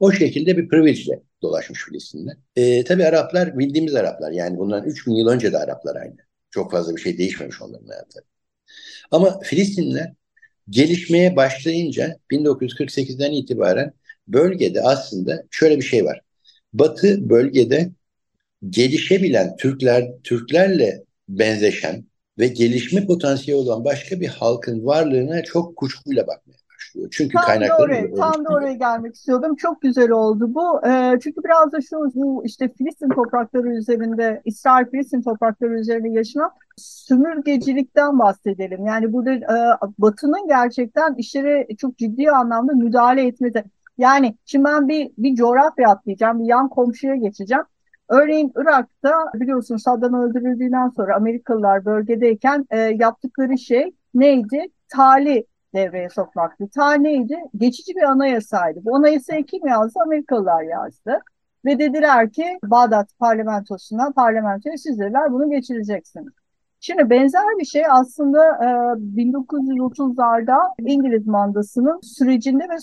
O 0.00 0.12
şekilde 0.12 0.56
bir 0.56 0.68
privilege'le 0.68 1.22
dolaşmış 1.42 1.84
Filistin'de. 1.84 2.30
E, 2.56 2.84
tabii 2.84 3.04
Araplar 3.04 3.58
bildiğimiz 3.58 3.94
Araplar 3.94 4.32
yani 4.32 4.58
bundan 4.58 4.84
3000 4.84 5.12
yıl 5.12 5.28
önce 5.28 5.52
de 5.52 5.58
Araplar 5.58 5.96
aynı. 5.96 6.16
Çok 6.50 6.70
fazla 6.70 6.96
bir 6.96 7.00
şey 7.00 7.18
değişmemiş 7.18 7.62
onların 7.62 7.88
hayatları. 7.88 8.24
Ama 9.10 9.40
Filistinliler 9.40 10.12
gelişmeye 10.70 11.36
başlayınca 11.36 12.18
1948'den 12.30 13.32
itibaren 13.32 13.92
bölgede 14.28 14.82
aslında 14.82 15.44
şöyle 15.50 15.76
bir 15.76 15.84
şey 15.84 16.04
var. 16.04 16.20
Batı 16.72 17.30
bölgede 17.30 17.90
gelişebilen 18.70 19.56
Türkler 19.56 20.08
Türklerle 20.24 21.04
benzeşen 21.28 22.04
ve 22.38 22.48
gelişme 22.48 23.06
potansiyeli 23.06 23.60
olan 23.60 23.84
başka 23.84 24.20
bir 24.20 24.28
halkın 24.28 24.86
varlığına 24.86 25.44
çok 25.44 25.76
kuşkuyla 25.76 26.26
bakmaya 26.26 26.65
başlıyor. 26.96 27.08
Çünkü 27.12 27.32
tam 27.32 27.44
kaynakları 27.44 27.82
oraya, 27.82 28.14
tam 28.14 28.44
da 28.44 28.48
oraya 28.48 28.72
gelmek 28.72 29.14
istiyordum. 29.14 29.56
Çok 29.56 29.82
güzel 29.82 30.10
oldu 30.10 30.54
bu. 30.54 30.86
E, 30.86 31.18
çünkü 31.22 31.44
biraz 31.44 31.72
da 31.72 31.80
şu 31.80 31.96
bu 32.14 32.44
işte 32.44 32.68
Filistin 32.68 33.08
toprakları 33.08 33.68
üzerinde, 33.68 34.42
İsrail 34.44 34.86
Filistin 34.86 35.22
toprakları 35.22 35.80
üzerinde 35.80 36.08
yaşanan 36.08 36.50
sömürgecilikten 36.76 38.18
bahsedelim. 38.18 38.86
Yani 38.86 39.12
burada 39.12 39.32
e, 39.32 39.56
Batı'nın 39.98 40.48
gerçekten 40.48 41.14
işlere 41.14 41.66
çok 41.78 41.98
ciddi 41.98 42.30
anlamda 42.30 42.72
müdahale 42.72 43.26
etmesi. 43.26 43.64
Yani 43.98 44.36
şimdi 44.44 44.64
ben 44.64 44.88
bir, 44.88 45.10
bir 45.18 45.34
coğrafya 45.34 45.88
atlayacağım, 45.88 46.38
bir 46.38 46.44
yan 46.44 46.68
komşuya 46.68 47.16
geçeceğim. 47.16 47.64
Örneğin 48.08 48.52
Irak'ta 48.56 49.12
biliyorsun 49.34 49.76
Saddam 49.76 50.14
öldürüldüğünden 50.14 50.88
sonra 50.88 51.16
Amerikalılar 51.16 51.84
bölgedeyken 51.84 52.66
e, 52.70 52.78
yaptıkları 52.78 53.58
şey 53.58 53.92
neydi? 54.14 54.66
Tali 54.88 55.46
devreye 55.76 56.08
sokmaktı. 56.08 56.68
Ta 56.74 56.94
neydi? 56.94 57.36
Geçici 57.56 57.94
bir 57.96 58.02
anayasaydı. 58.02 58.84
Bu 58.84 58.96
anayasayı 58.96 59.44
kim 59.44 59.66
yazdı? 59.66 59.98
Amerikalılar 60.04 60.62
yazdı. 60.62 61.20
Ve 61.64 61.78
dediler 61.78 62.30
ki 62.32 62.58
Bağdat 62.64 63.18
parlamentosuna, 63.18 64.12
parlamentoya 64.16 64.76
siz 64.78 64.98
dediler 64.98 65.32
bunu 65.32 65.50
geçireceksiniz. 65.50 66.32
Şimdi 66.80 67.10
benzer 67.10 67.58
bir 67.58 67.64
şey 67.64 67.82
aslında 67.90 68.46
e, 68.46 68.66
1930'larda 69.16 70.56
İngiliz 70.78 71.26
mandasının 71.26 72.00
sürecinde 72.02 72.64
ve 72.64 72.76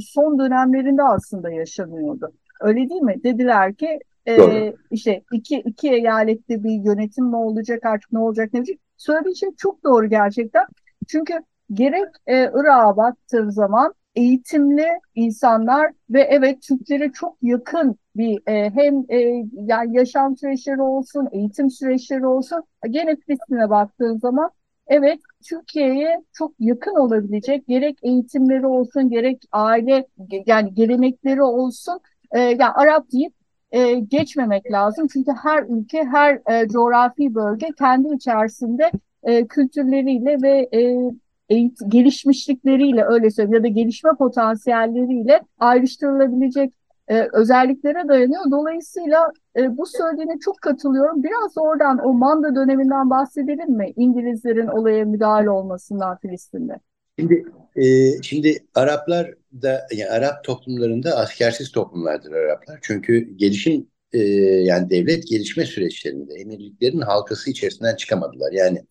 son 0.00 0.38
dönemlerinde 0.38 1.02
aslında 1.02 1.50
yaşanıyordu. 1.50 2.32
Öyle 2.60 2.90
değil 2.90 3.02
mi? 3.02 3.14
Dediler 3.24 3.74
ki 3.74 3.98
e, 4.28 4.74
işte 4.90 5.22
iki, 5.32 5.56
iki 5.56 5.88
eyalette 5.88 6.64
bir 6.64 6.70
yönetim 6.70 7.32
ne 7.32 7.36
olacak 7.36 7.86
artık 7.86 8.12
ne 8.12 8.18
olacak 8.18 8.52
ne 8.52 8.60
olacak. 8.60 8.78
Söylediği 8.96 9.36
şey 9.36 9.48
çok 9.56 9.84
doğru 9.84 10.06
gerçekten. 10.06 10.64
Çünkü 11.08 11.34
gerek 11.72 12.08
e, 12.26 12.50
Irak'a 12.54 12.96
baktığım 12.96 13.50
zaman 13.50 13.94
eğitimli 14.14 14.86
insanlar 15.14 15.92
ve 16.10 16.22
evet 16.22 16.62
Türklere 16.62 17.12
çok 17.12 17.36
yakın 17.42 17.96
bir 18.16 18.42
e, 18.48 18.70
hem 18.70 19.04
e, 19.08 19.46
yani 19.52 19.96
yaşam 19.96 20.36
süreçleri 20.36 20.82
olsun, 20.82 21.28
eğitim 21.32 21.70
süreçleri 21.70 22.26
olsun. 22.26 22.62
Gene 22.90 23.16
Filistin'e 23.16 23.70
baktığın 23.70 24.18
zaman 24.18 24.50
evet 24.86 25.20
Türkiye'ye 25.48 26.24
çok 26.32 26.52
yakın 26.60 26.94
olabilecek 26.94 27.66
gerek 27.68 27.98
eğitimleri 28.02 28.66
olsun, 28.66 29.10
gerek 29.10 29.42
aile 29.52 30.06
yani 30.46 30.74
gelenekleri 30.74 31.42
olsun. 31.42 32.00
E, 32.32 32.40
yani 32.40 32.72
Arap 32.74 33.12
deyip 33.12 33.34
e, 33.70 33.94
geçmemek 33.94 34.72
lazım. 34.72 35.06
Çünkü 35.12 35.32
her 35.42 35.62
ülke, 35.62 36.04
her 36.04 36.40
e, 36.50 36.68
coğrafi 36.68 37.34
bölge 37.34 37.68
kendi 37.78 38.14
içerisinde 38.14 38.90
e, 39.22 39.46
kültürleriyle 39.46 40.42
ve 40.42 40.68
e, 40.74 41.10
eğitim, 41.48 41.90
gelişmişlikleriyle 41.90 43.04
öyle 43.04 43.30
söyleyeyim 43.30 43.54
ya 43.54 43.62
da 43.62 43.68
gelişme 43.68 44.10
potansiyelleriyle 44.18 45.40
ayrıştırılabilecek 45.58 46.72
e, 47.08 47.28
özelliklere 47.32 48.08
dayanıyor. 48.08 48.50
Dolayısıyla 48.50 49.32
e, 49.56 49.76
bu 49.76 49.86
söylediğine 49.86 50.38
çok 50.44 50.60
katılıyorum. 50.62 51.22
Biraz 51.22 51.58
oradan 51.58 52.06
o 52.06 52.12
Manda 52.12 52.54
döneminden 52.54 53.10
bahsedelim 53.10 53.70
mi? 53.70 53.92
İngilizlerin 53.96 54.66
olaya 54.66 55.04
müdahale 55.04 55.50
olmasından 55.50 56.16
Filistin'de. 56.16 56.80
Şimdi 57.18 57.44
e, 57.76 57.84
şimdi 58.22 58.58
Araplar 58.74 59.34
da 59.62 59.86
yani 59.96 60.10
Arap 60.10 60.44
toplumlarında 60.44 61.16
askersiz 61.16 61.72
toplumlardır 61.72 62.32
Araplar. 62.32 62.78
Çünkü 62.82 63.36
gelişim 63.36 63.86
e, 64.12 64.18
yani 64.18 64.90
devlet 64.90 65.28
gelişme 65.28 65.64
süreçlerinde 65.64 66.34
emirliklerin 66.34 67.00
halkası 67.00 67.50
içerisinden 67.50 67.96
çıkamadılar. 67.96 68.52
Yani 68.52 68.82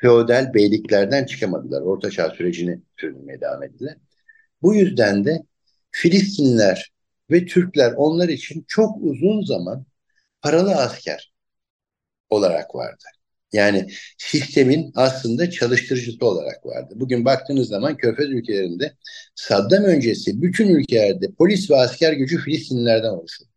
feodal 0.00 0.54
beyliklerden 0.54 1.24
çıkamadılar. 1.24 1.82
Orta 1.82 2.10
Çağ 2.10 2.30
sürecini 2.30 2.80
sürdürmeye 2.96 3.40
devam 3.40 3.62
ettiler. 3.62 3.96
Bu 4.62 4.74
yüzden 4.74 5.24
de 5.24 5.42
Filistinliler 5.90 6.92
ve 7.30 7.46
Türkler 7.46 7.92
onlar 7.96 8.28
için 8.28 8.64
çok 8.68 8.96
uzun 9.00 9.44
zaman 9.44 9.86
paralı 10.42 10.74
asker 10.76 11.32
olarak 12.30 12.74
vardı. 12.74 13.04
Yani 13.52 13.86
sistemin 14.18 14.92
aslında 14.94 15.50
çalıştırıcısı 15.50 16.26
olarak 16.26 16.66
vardı. 16.66 16.94
Bugün 16.96 17.24
baktığınız 17.24 17.68
zaman 17.68 17.96
Körfez 17.96 18.30
ülkelerinde 18.30 18.96
Saddam 19.34 19.84
öncesi 19.84 20.42
bütün 20.42 20.68
ülkelerde 20.68 21.32
polis 21.38 21.70
ve 21.70 21.76
asker 21.76 22.12
gücü 22.12 22.38
Filistinlilerden 22.38 23.10
oluşuyor. 23.10 23.50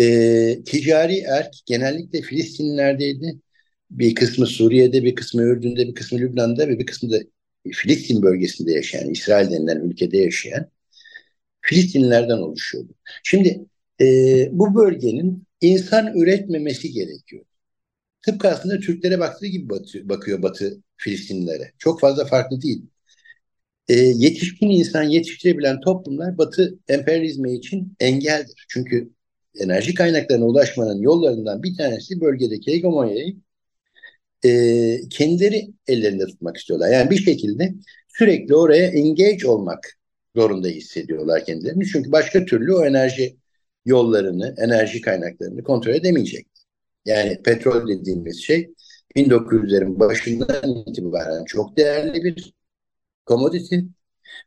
Ee, 0.00 0.64
ticari 0.66 1.18
erk 1.18 1.54
genellikle 1.66 2.22
Filistinlilerdeydi 2.22 3.38
bir 3.98 4.14
kısmı 4.14 4.46
Suriye'de, 4.46 5.04
bir 5.04 5.14
kısmı 5.14 5.42
Ürdün'de, 5.42 5.88
bir 5.88 5.94
kısmı 5.94 6.18
Lübnan'da 6.18 6.68
ve 6.68 6.78
bir 6.78 6.86
kısmı 6.86 7.10
da 7.10 7.18
Filistin 7.72 8.22
bölgesinde 8.22 8.72
yaşayan, 8.72 9.10
İsrail 9.10 9.50
denilen 9.50 9.80
ülkede 9.80 10.18
yaşayan 10.18 10.70
Filistinlilerden 11.60 12.38
oluşuyordu. 12.38 12.94
Şimdi 13.22 13.66
e, 14.00 14.06
bu 14.52 14.74
bölgenin 14.74 15.44
insan 15.60 16.16
üretmemesi 16.16 16.92
gerekiyor. 16.92 17.44
Tıpkı 18.22 18.48
aslında 18.48 18.80
Türklere 18.80 19.18
baktığı 19.20 19.46
gibi 19.46 19.70
batı, 19.70 20.08
bakıyor 20.08 20.42
Batı 20.42 20.82
Filistinlilere. 20.96 21.72
Çok 21.78 22.00
fazla 22.00 22.24
farklı 22.24 22.62
değil. 22.62 22.82
E, 23.88 23.94
yetişkin 23.94 24.70
insan 24.70 25.02
yetiştirebilen 25.02 25.80
toplumlar 25.80 26.38
Batı 26.38 26.78
emperyalizmi 26.88 27.54
için 27.54 27.96
engeldir. 28.00 28.66
Çünkü 28.68 29.10
enerji 29.60 29.94
kaynaklarına 29.94 30.44
ulaşmanın 30.44 31.02
yollarından 31.02 31.62
bir 31.62 31.76
tanesi 31.76 32.20
bölgedeki 32.20 32.72
hegemonyayı 32.72 33.36
e, 34.44 35.08
kendileri 35.10 35.72
ellerinde 35.88 36.26
tutmak 36.26 36.56
istiyorlar. 36.56 36.88
Yani 36.88 37.10
bir 37.10 37.16
şekilde 37.16 37.74
sürekli 38.08 38.56
oraya 38.56 38.86
engage 38.86 39.48
olmak 39.48 39.98
zorunda 40.36 40.68
hissediyorlar 40.68 41.44
kendilerini. 41.44 41.86
Çünkü 41.86 42.12
başka 42.12 42.44
türlü 42.44 42.74
o 42.74 42.84
enerji 42.86 43.36
yollarını, 43.84 44.54
enerji 44.58 45.00
kaynaklarını 45.00 45.62
kontrol 45.64 45.94
edemeyecek. 45.94 46.46
Yani 47.04 47.42
petrol 47.42 47.88
dediğimiz 47.88 48.42
şey 48.42 48.70
1900'lerin 49.16 49.98
başından 49.98 50.84
itibaren 50.86 51.44
çok 51.44 51.76
değerli 51.76 52.24
bir 52.24 52.54
commodity 53.26 53.76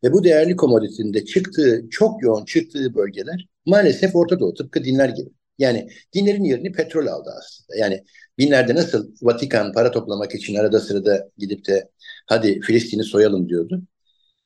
ve 0.04 0.13
bu 0.13 0.24
değerli 0.24 0.56
commodity'nin 0.56 1.13
de 1.13 1.25
çıktığı, 1.25 1.88
çok 1.92 2.24
yoğun 2.24 2.46
çıktığı 2.46 2.96
bölgeler 2.96 3.48
maalesef 3.66 4.16
Orta 4.16 4.39
Doğu 4.39 4.54
tıpkı 4.54 4.84
dinler 4.84 5.10
gibi. 5.10 5.30
Yani 5.58 5.89
dinlerin 6.13 6.44
yerini 6.44 6.72
petrol 6.72 7.08
aldı 7.08 7.30
aslında. 7.39 7.77
Yani 7.77 8.04
binlerde 8.38 8.75
nasıl 8.75 9.12
Vatikan 9.22 9.74
para 9.74 9.91
toplamak 9.91 10.36
için 10.36 10.56
arada 10.56 10.79
sırada 10.79 11.29
gidip 11.38 11.67
de 11.67 11.89
hadi 12.25 12.62
Filistin'i 12.62 13.03
soyalım 13.03 13.50
diyordu. 13.50 13.82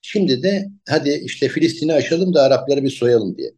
Şimdi 0.02 0.44
de 0.44 0.70
hadi 0.90 1.10
işte 1.10 1.50
Filistin'i 1.50 1.94
aşalım 1.94 2.34
da 2.34 2.44
Arapları 2.44 2.84
bir 2.84 2.90
soyalım 2.90 3.38
diye 3.38 3.52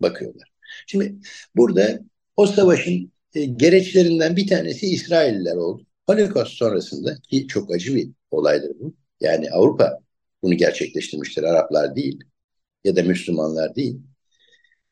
bakıyorlar. 0.00 0.52
Şimdi 0.86 1.16
burada 1.56 2.00
o 2.36 2.46
savaşın 2.46 3.12
e, 3.34 3.44
gereçlerinden 3.44 4.36
bir 4.36 4.46
tanesi 4.46 4.86
İsrailliler 4.86 5.56
oldu. 5.56 5.86
Holocaust 6.06 6.52
sonrasında 6.52 7.16
ki 7.30 7.46
çok 7.46 7.74
acı 7.74 7.94
bir 7.94 8.10
olaydır 8.30 8.72
bu. 8.80 8.94
Yani 9.20 9.50
Avrupa 9.50 9.98
bunu 10.42 10.54
gerçekleştirmiştir. 10.54 11.42
Araplar 11.42 11.96
değil 11.96 12.24
ya 12.84 12.96
da 12.96 13.02
Müslümanlar 13.02 13.74
değil 13.76 14.00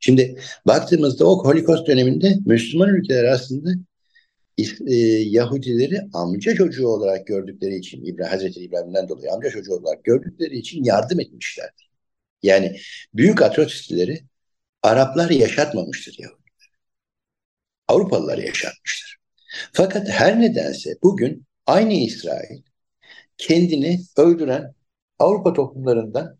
Şimdi 0.00 0.40
baktığımızda 0.66 1.26
o 1.26 1.44
Holocaust 1.44 1.86
döneminde 1.86 2.38
Müslüman 2.46 2.88
ülkeler 2.88 3.24
aslında 3.24 3.70
e, 4.86 4.94
Yahudileri 5.28 6.00
amca 6.12 6.54
çocuğu 6.54 6.88
olarak 6.88 7.26
gördükleri 7.26 7.76
için 7.76 8.04
İbrahim, 8.04 8.30
Hazreti 8.30 8.60
İbrahim'den 8.60 9.08
dolayı 9.08 9.32
amca 9.32 9.50
çocuğu 9.50 9.74
olarak 9.74 10.04
gördükleri 10.04 10.58
için 10.58 10.84
yardım 10.84 11.20
etmişlerdir. 11.20 11.90
Yani 12.42 12.80
büyük 13.14 13.42
atrositeleri 13.42 14.20
Araplar 14.82 15.30
yaşatmamıştır 15.30 16.16
Yahudiler. 16.18 16.70
Avrupalılar 17.88 18.38
yaşatmıştır. 18.38 19.18
Fakat 19.72 20.08
her 20.08 20.40
nedense 20.40 20.96
bugün 21.02 21.46
aynı 21.66 21.92
İsrail 21.92 22.62
kendini 23.38 24.00
öldüren 24.16 24.74
Avrupa 25.18 25.52
toplumlarından 25.52 26.38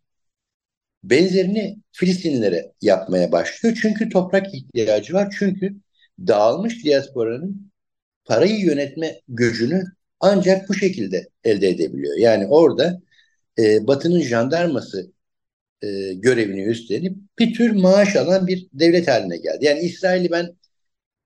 benzerini 1.03 1.79
Filistinlilere 1.93 2.73
yapmaya 2.83 3.33
başlıyor. 3.33 3.79
Çünkü 3.83 4.09
toprak 4.09 4.55
ihtiyacı 4.55 5.15
var. 5.15 5.35
Çünkü 5.39 5.77
dağılmış 6.27 6.85
diasporanın 6.85 7.73
parayı 8.25 8.61
yönetme 8.61 9.21
gücünü 9.29 9.85
ancak 10.21 10.69
bu 10.69 10.75
şekilde 10.75 11.29
elde 11.45 11.69
edebiliyor. 11.69 12.17
Yani 12.17 12.47
orada 12.47 13.01
e, 13.59 13.87
Batı'nın 13.87 14.21
jandarması 14.21 15.13
e, 15.83 16.13
görevini 16.15 16.63
üstlenip 16.65 17.17
bir 17.39 17.55
tür 17.55 17.71
maaş 17.71 18.17
alan 18.17 18.47
bir 18.47 18.69
devlet 18.73 19.09
haline 19.09 19.37
geldi. 19.37 19.65
Yani 19.65 19.81
İsrail'i 19.81 20.31
ben 20.31 20.57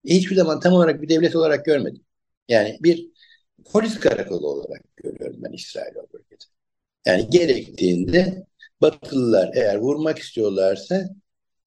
hiçbir 0.05 0.37
zaman 0.37 0.61
tam 0.61 0.73
olarak 0.73 1.03
bir 1.03 1.09
devlet 1.09 1.37
olarak 1.37 1.65
görmedim. 1.65 2.03
Yani 2.49 2.79
bir 2.83 3.09
polis 3.65 4.01
karakolu 4.01 4.49
olarak 4.49 4.97
görüyorum 4.97 5.37
ben 5.43 5.53
İsrail 5.53 5.97
o 5.97 6.07
bölgede. 6.13 6.45
Yani 7.07 7.31
gerektiğinde 7.31 8.47
Batılılar 8.83 9.51
eğer 9.55 9.77
vurmak 9.77 10.19
istiyorlarsa 10.19 11.09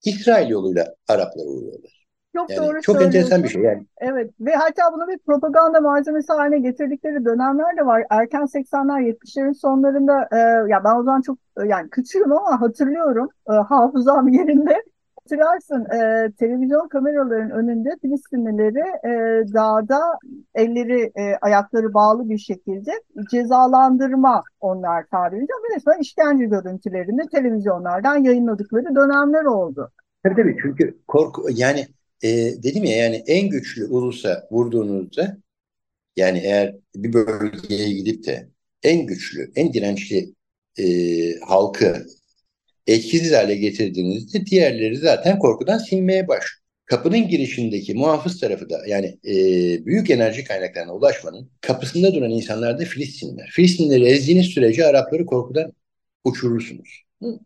İsrail 0.06 0.50
yoluyla 0.50 0.96
Araplara 1.08 1.46
vuruyorlar. 1.46 1.95
Çok 2.36 2.50
Yani 2.50 2.68
doğru 2.68 2.82
çok 2.82 3.02
enteresan 3.02 3.44
bir 3.44 3.50
şey 3.50 3.62
yani. 3.62 3.86
Evet 3.98 4.32
ve 4.40 4.56
hatta 4.56 4.94
bunu 4.94 5.08
bir 5.08 5.18
propaganda 5.18 5.82
malzemesi 5.82 6.34
haline 6.34 6.60
getirdikleri 6.60 7.26
dönemler 7.26 7.78
de 7.78 7.86
var. 7.86 8.04
Erken 8.10 8.42
80'ler 8.42 9.02
70'lerin 9.02 9.54
sonlarında 9.54 10.28
e, 10.32 10.38
ya 10.72 10.84
ben 10.84 10.96
o 10.96 11.04
zaman 11.04 11.22
çok 11.22 11.38
e, 11.62 11.68
yani 11.68 11.90
küçüğüm 11.90 12.32
ama 12.32 12.62
hatırlıyorum 12.62 13.30
e, 13.50 13.54
hafızam 13.54 14.28
yerinde. 14.28 14.84
Hatırlarsın 15.20 15.86
e, 15.86 16.32
televizyon 16.40 16.88
kameraların 16.88 17.52
önünde 17.52 17.90
Filistinlileri 18.02 18.84
e, 19.04 19.44
dağda 19.54 20.02
elleri 20.56 21.12
e, 21.16 21.36
ayakları 21.42 21.94
bağlı 21.94 22.30
bir 22.30 22.38
şekilde 22.38 22.92
cezalandırma 23.32 24.44
onlar 24.60 25.06
tabiriyle 25.12 25.54
resmen 25.76 26.00
işkence 26.00 26.46
görüntülerini 26.46 27.30
televizyonlardan 27.30 28.16
yayınladıkları 28.16 28.96
dönemler 28.96 29.46
oldu. 29.46 29.92
Tabii 30.24 30.36
tabii 30.36 30.58
çünkü 30.62 30.98
korku 31.08 31.46
yani 31.50 31.86
e, 32.24 32.30
dedim 32.64 32.84
ya 32.84 32.98
yani 32.98 33.24
en 33.28 33.50
güçlü 33.50 33.86
ulusa 33.86 34.48
vurduğunuzda 34.52 35.38
yani 36.16 36.40
eğer 36.40 36.76
bir 36.96 37.14
bölgeye 37.14 37.94
gidip 37.94 38.26
de 38.26 38.50
en 38.84 39.06
güçlü, 39.06 39.52
en 39.56 39.74
dirençli 39.74 40.34
e, 40.80 40.86
halkı 41.40 42.06
etkisiz 42.88 43.32
hale 43.34 43.56
getirdiğinizde 43.56 44.46
diğerleri 44.46 44.98
zaten 44.98 45.40
korkudan 45.40 45.78
sinmeye 45.78 46.28
başlıyor. 46.28 46.62
Kapının 46.86 47.28
girişindeki 47.28 47.94
muhafız 47.94 48.40
tarafı 48.40 48.70
da 48.70 48.88
yani 48.88 49.20
e, 49.28 49.36
büyük 49.86 50.10
enerji 50.10 50.44
kaynaklarına 50.44 50.94
ulaşmanın 50.94 51.52
kapısında 51.62 52.14
duran 52.14 52.32
insanlar 52.32 52.80
da 52.80 52.86
Filistinliler. 52.86 53.50
Filistinlileri 53.54 54.06
ezdiğiniz 54.06 54.46
sürece 54.46 54.86
Arapları 54.86 55.26
korkudan 55.26 55.74
uçurursunuz. 56.24 57.04
Hı? 57.24 57.40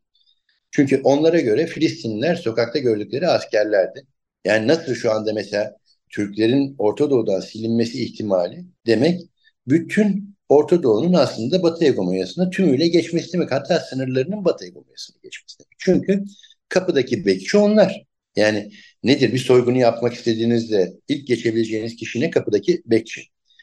Çünkü 0.72 1.02
onlara 1.04 1.40
göre 1.40 1.68
Filistinliler 1.68 2.36
sokakta 2.36 2.80
gördükleri 2.80 3.28
askerlerdi. 3.28 4.06
Yani 4.46 4.68
nasıl 4.68 4.96
şu 4.96 5.12
anda 5.12 5.34
mesela 5.34 5.76
Türklerin 6.10 6.76
Orta 6.78 7.10
Doğu'dan 7.10 7.40
silinmesi 7.40 8.04
ihtimali 8.04 8.66
demek 8.86 9.22
bütün 9.68 10.36
Orta 10.50 10.84
Doğu'nun 10.84 11.14
aslında 11.14 11.64
Batı 11.64 11.86
hegemonyasına 11.86 12.50
tümüyle 12.50 12.88
geçmesi 12.88 13.34
demek. 13.34 13.52
Hatta 13.52 13.80
sınırlarının 13.80 14.46
Batı 14.46 14.66
hegemonyasına 14.66 15.18
geçmesi 15.24 15.60
demek. 15.60 15.76
Çünkü 15.80 16.24
kapıdaki 16.70 17.26
bekçi 17.26 17.58
onlar. 17.58 18.04
Yani 18.36 18.72
nedir 19.04 19.34
bir 19.34 19.38
soygunu 19.38 19.78
yapmak 19.78 20.14
istediğinizde 20.14 20.94
ilk 21.08 21.28
geçebileceğiniz 21.28 21.96
kişi 21.96 22.22
ne? 22.22 22.32
Kapıdaki 22.32 22.82
bekçi. 22.86 23.22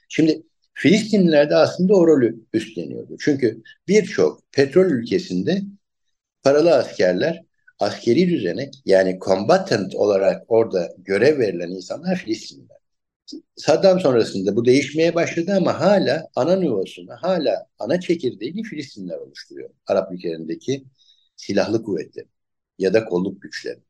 Şimdi 0.08 0.42
Filistinliler 0.78 1.50
de 1.50 1.56
aslında 1.56 1.94
o 1.94 2.06
rolü 2.06 2.40
üstleniyordu. 2.52 3.16
Çünkü 3.20 3.62
birçok 3.88 4.52
petrol 4.52 4.84
ülkesinde 4.84 5.62
paralı 6.42 6.74
askerler 6.74 7.42
askeri 7.80 8.28
düzenek 8.28 8.74
yani 8.86 9.18
combatant 9.24 9.94
olarak 9.94 10.44
orada 10.48 10.88
görev 10.98 11.38
verilen 11.38 11.70
insanlar 11.70 12.16
Filistinliler. 12.16 12.76
Saddam 13.56 14.00
sonrasında 14.00 14.56
bu 14.56 14.64
değişmeye 14.64 15.14
başladı 15.14 15.54
ama 15.56 15.80
hala 15.80 16.28
ana 16.36 16.56
nüvosunu, 16.56 17.10
hala 17.20 17.66
ana 17.78 18.00
çekirdeğini 18.00 18.62
Filistinler 18.62 19.18
oluşturuyor. 19.18 19.70
Arap 19.86 20.12
ülkelerindeki 20.12 20.84
silahlı 21.36 21.82
kuvvetleri 21.82 22.26
ya 22.78 22.94
da 22.94 23.04
kolluk 23.04 23.42
güçleri. 23.42 23.80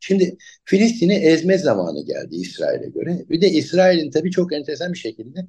Şimdi 0.00 0.36
Filistin'i 0.64 1.14
ezme 1.14 1.58
zamanı 1.58 2.06
geldi 2.06 2.36
İsrail'e 2.36 2.88
göre. 2.88 3.24
Bir 3.30 3.40
de 3.40 3.48
İsrail'in 3.48 4.10
tabii 4.10 4.30
çok 4.30 4.52
enteresan 4.52 4.92
bir 4.92 4.98
şekilde 4.98 5.46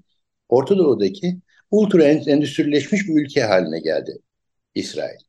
Orta 0.50 0.78
Doğu'daki 0.78 1.38
ultra 1.72 2.04
endüstrileşmiş 2.04 3.08
bir 3.08 3.22
ülke 3.22 3.44
haline 3.44 3.80
geldi 3.80 4.18
İsrail. 4.76 5.20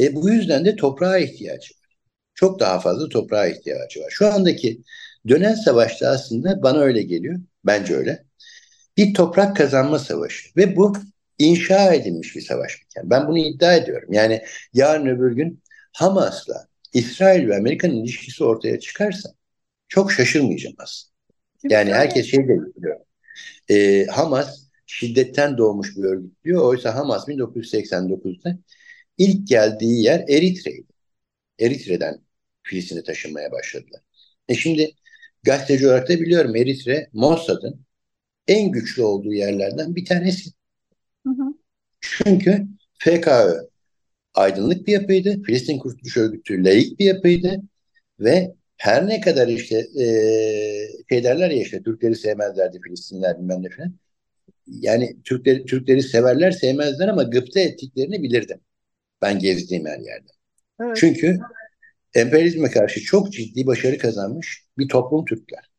E, 0.00 0.14
bu 0.14 0.30
yüzden 0.30 0.64
de 0.64 0.76
toprağa 0.76 1.18
ihtiyacı 1.18 1.74
var. 1.74 1.85
Çok 2.36 2.60
daha 2.60 2.80
fazla 2.80 3.08
toprağa 3.08 3.46
ihtiyacı 3.46 4.00
var. 4.00 4.10
Şu 4.10 4.26
andaki 4.26 4.82
dönen 5.28 5.54
savaşta 5.54 6.08
aslında 6.08 6.62
bana 6.62 6.78
öyle 6.80 7.02
geliyor. 7.02 7.40
Bence 7.64 7.96
öyle. 7.96 8.24
Bir 8.96 9.14
toprak 9.14 9.56
kazanma 9.56 9.98
savaşı. 9.98 10.48
Ve 10.56 10.76
bu 10.76 10.96
inşa 11.38 11.94
edilmiş 11.94 12.36
bir 12.36 12.40
savaş. 12.40 12.78
Yani 12.96 13.10
ben 13.10 13.28
bunu 13.28 13.38
iddia 13.38 13.74
ediyorum. 13.74 14.12
Yani 14.12 14.42
yarın 14.74 15.06
öbür 15.06 15.32
gün 15.32 15.62
Hamas'la 15.92 16.68
İsrail 16.92 17.48
ve 17.48 17.56
Amerika'nın 17.56 17.94
ilişkisi 18.04 18.44
ortaya 18.44 18.80
çıkarsa 18.80 19.30
çok 19.88 20.12
şaşırmayacağım 20.12 20.76
aslında. 20.78 21.12
Yani 21.64 21.94
herkes 21.94 22.26
şey 22.26 22.48
de 22.48 22.58
biliyor. 22.76 23.00
E, 23.70 24.06
Hamas 24.06 24.66
şiddetten 24.86 25.58
doğmuş 25.58 25.96
bir 25.96 26.04
örgüt 26.04 26.44
diyor. 26.44 26.62
Oysa 26.62 26.94
Hamas 26.94 27.28
1989'da 27.28 28.58
ilk 29.18 29.48
geldiği 29.48 30.02
yer 30.02 30.24
Eritre'ydi. 30.28 30.92
Eritre'den 31.60 32.25
Filistin'e 32.66 33.02
taşınmaya 33.02 33.52
başladılar. 33.52 34.00
E 34.48 34.54
şimdi 34.54 34.90
gazeteci 35.42 35.86
olarak 35.86 36.08
da 36.08 36.20
biliyorum 36.20 36.56
Eritre 36.56 37.08
Mossad'ın 37.12 37.80
en 38.48 38.70
güçlü 38.70 39.02
olduğu 39.02 39.32
yerlerden 39.32 39.96
bir 39.96 40.04
tanesi. 40.04 40.50
Hı 41.26 41.30
hı. 41.30 41.54
Çünkü 42.00 42.66
FKÖ 42.98 43.68
aydınlık 44.34 44.86
bir 44.86 44.92
yapıydı. 44.92 45.42
Filistin 45.42 45.78
Kurtuluş 45.78 46.16
Örgütü 46.16 46.64
laik 46.64 46.98
bir 46.98 47.04
yapıydı. 47.04 47.62
Ve 48.20 48.54
her 48.76 49.08
ne 49.08 49.20
kadar 49.20 49.48
işte 49.48 49.76
e, 49.78 50.06
şey 51.08 51.24
derler 51.24 51.50
ya 51.50 51.62
işte 51.62 51.82
Türkleri 51.82 52.16
sevmezlerdi 52.16 52.80
Filistinler 52.80 53.38
bilmem 53.38 53.62
ne 53.62 53.68
falan. 53.68 53.94
Yani 54.66 55.16
Türkleri, 55.24 55.64
Türkleri 55.64 56.02
severler 56.02 56.50
sevmezler 56.50 57.08
ama 57.08 57.22
gıpta 57.22 57.60
ettiklerini 57.60 58.22
bilirdim. 58.22 58.60
Ben 59.22 59.38
gezdiğim 59.38 59.86
her 59.86 59.98
yerde. 59.98 60.30
Evet. 60.80 60.96
Çünkü 60.96 61.38
emperyalizme 62.16 62.70
karşı 62.70 63.00
çok 63.00 63.32
ciddi 63.32 63.66
başarı 63.66 63.98
kazanmış 63.98 64.64
bir 64.78 64.88
toplum 64.88 65.24
Türkler. 65.24 65.70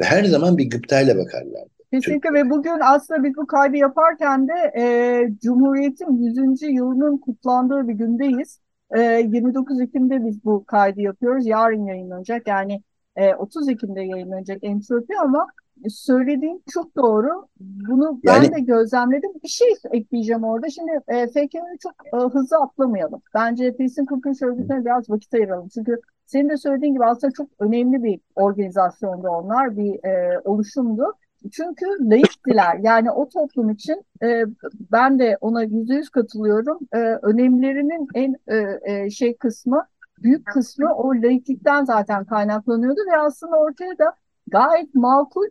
Ve 0.00 0.04
her 0.04 0.24
zaman 0.24 0.58
bir 0.58 0.70
gıptayla 0.70 1.18
bakarlar. 1.18 1.64
Kesinlikle 1.92 2.32
ve 2.32 2.50
bugün 2.50 2.80
aslında 2.82 3.24
biz 3.24 3.36
bu 3.36 3.46
kaydı 3.46 3.76
yaparken 3.76 4.48
de 4.48 4.72
e, 4.76 4.84
Cumhuriyet'in 5.42 6.22
100. 6.22 6.62
yılının 6.62 7.18
kutlandığı 7.18 7.88
bir 7.88 7.92
gündeyiz. 7.92 8.60
E, 8.96 9.00
29 9.00 9.80
Ekim'de 9.80 10.26
biz 10.26 10.44
bu 10.44 10.64
kaydı 10.64 11.00
yapıyoruz. 11.00 11.46
Yarın 11.46 11.86
yayınlanacak 11.86 12.48
yani 12.48 12.82
e, 13.16 13.34
30 13.34 13.68
Ekim'de 13.68 14.00
yayınlanacak 14.00 14.58
entropi 14.62 15.14
ama 15.22 15.46
söylediğin 15.88 16.62
çok 16.70 16.96
doğru. 16.96 17.46
Bunu 17.60 18.20
ben 18.26 18.42
yani, 18.42 18.54
de 18.54 18.60
gözlemledim. 18.60 19.30
Bir 19.42 19.48
şey 19.48 19.68
ekleyeceğim 19.90 20.44
orada. 20.44 20.70
Şimdi 20.70 20.90
e, 21.08 21.26
FK'yi 21.26 21.78
çok 21.80 21.92
e, 22.14 22.16
hızlı 22.16 22.56
atlamayalım. 22.56 23.22
Bence 23.34 23.72
Filistin 23.76 24.06
Kurtuluş 24.06 24.42
Örgütü'ne 24.42 24.84
biraz 24.84 25.10
vakit 25.10 25.34
ayıralım. 25.34 25.68
Çünkü 25.68 26.00
senin 26.26 26.48
de 26.48 26.56
söylediğin 26.56 26.92
gibi 26.92 27.04
aslında 27.04 27.32
çok 27.32 27.48
önemli 27.58 28.02
bir 28.02 28.20
organizasyonda 28.34 29.30
onlar, 29.30 29.76
bir 29.76 30.04
e, 30.04 30.40
oluşumdu. 30.44 31.14
Çünkü 31.52 31.86
laiktiler. 32.00 32.78
Yani 32.82 33.10
o 33.10 33.28
toplum 33.28 33.70
için 33.70 34.04
e, 34.22 34.44
ben 34.92 35.18
de 35.18 35.38
ona 35.40 35.62
yüzde 35.62 35.94
yüz 35.94 36.08
katılıyorum. 36.08 36.78
E, 36.92 36.98
önemlerinin 36.98 38.08
en 38.14 38.36
e, 38.46 38.80
e, 38.82 39.10
şey 39.10 39.36
kısmı, 39.36 39.86
büyük 40.22 40.46
kısmı 40.46 40.94
o 40.94 41.14
laiklikten 41.14 41.84
zaten 41.84 42.24
kaynaklanıyordu 42.24 43.00
ve 43.12 43.16
aslında 43.16 43.56
ortaya 43.56 43.98
da 43.98 44.16
gayet 44.46 44.94
makul 44.94 45.46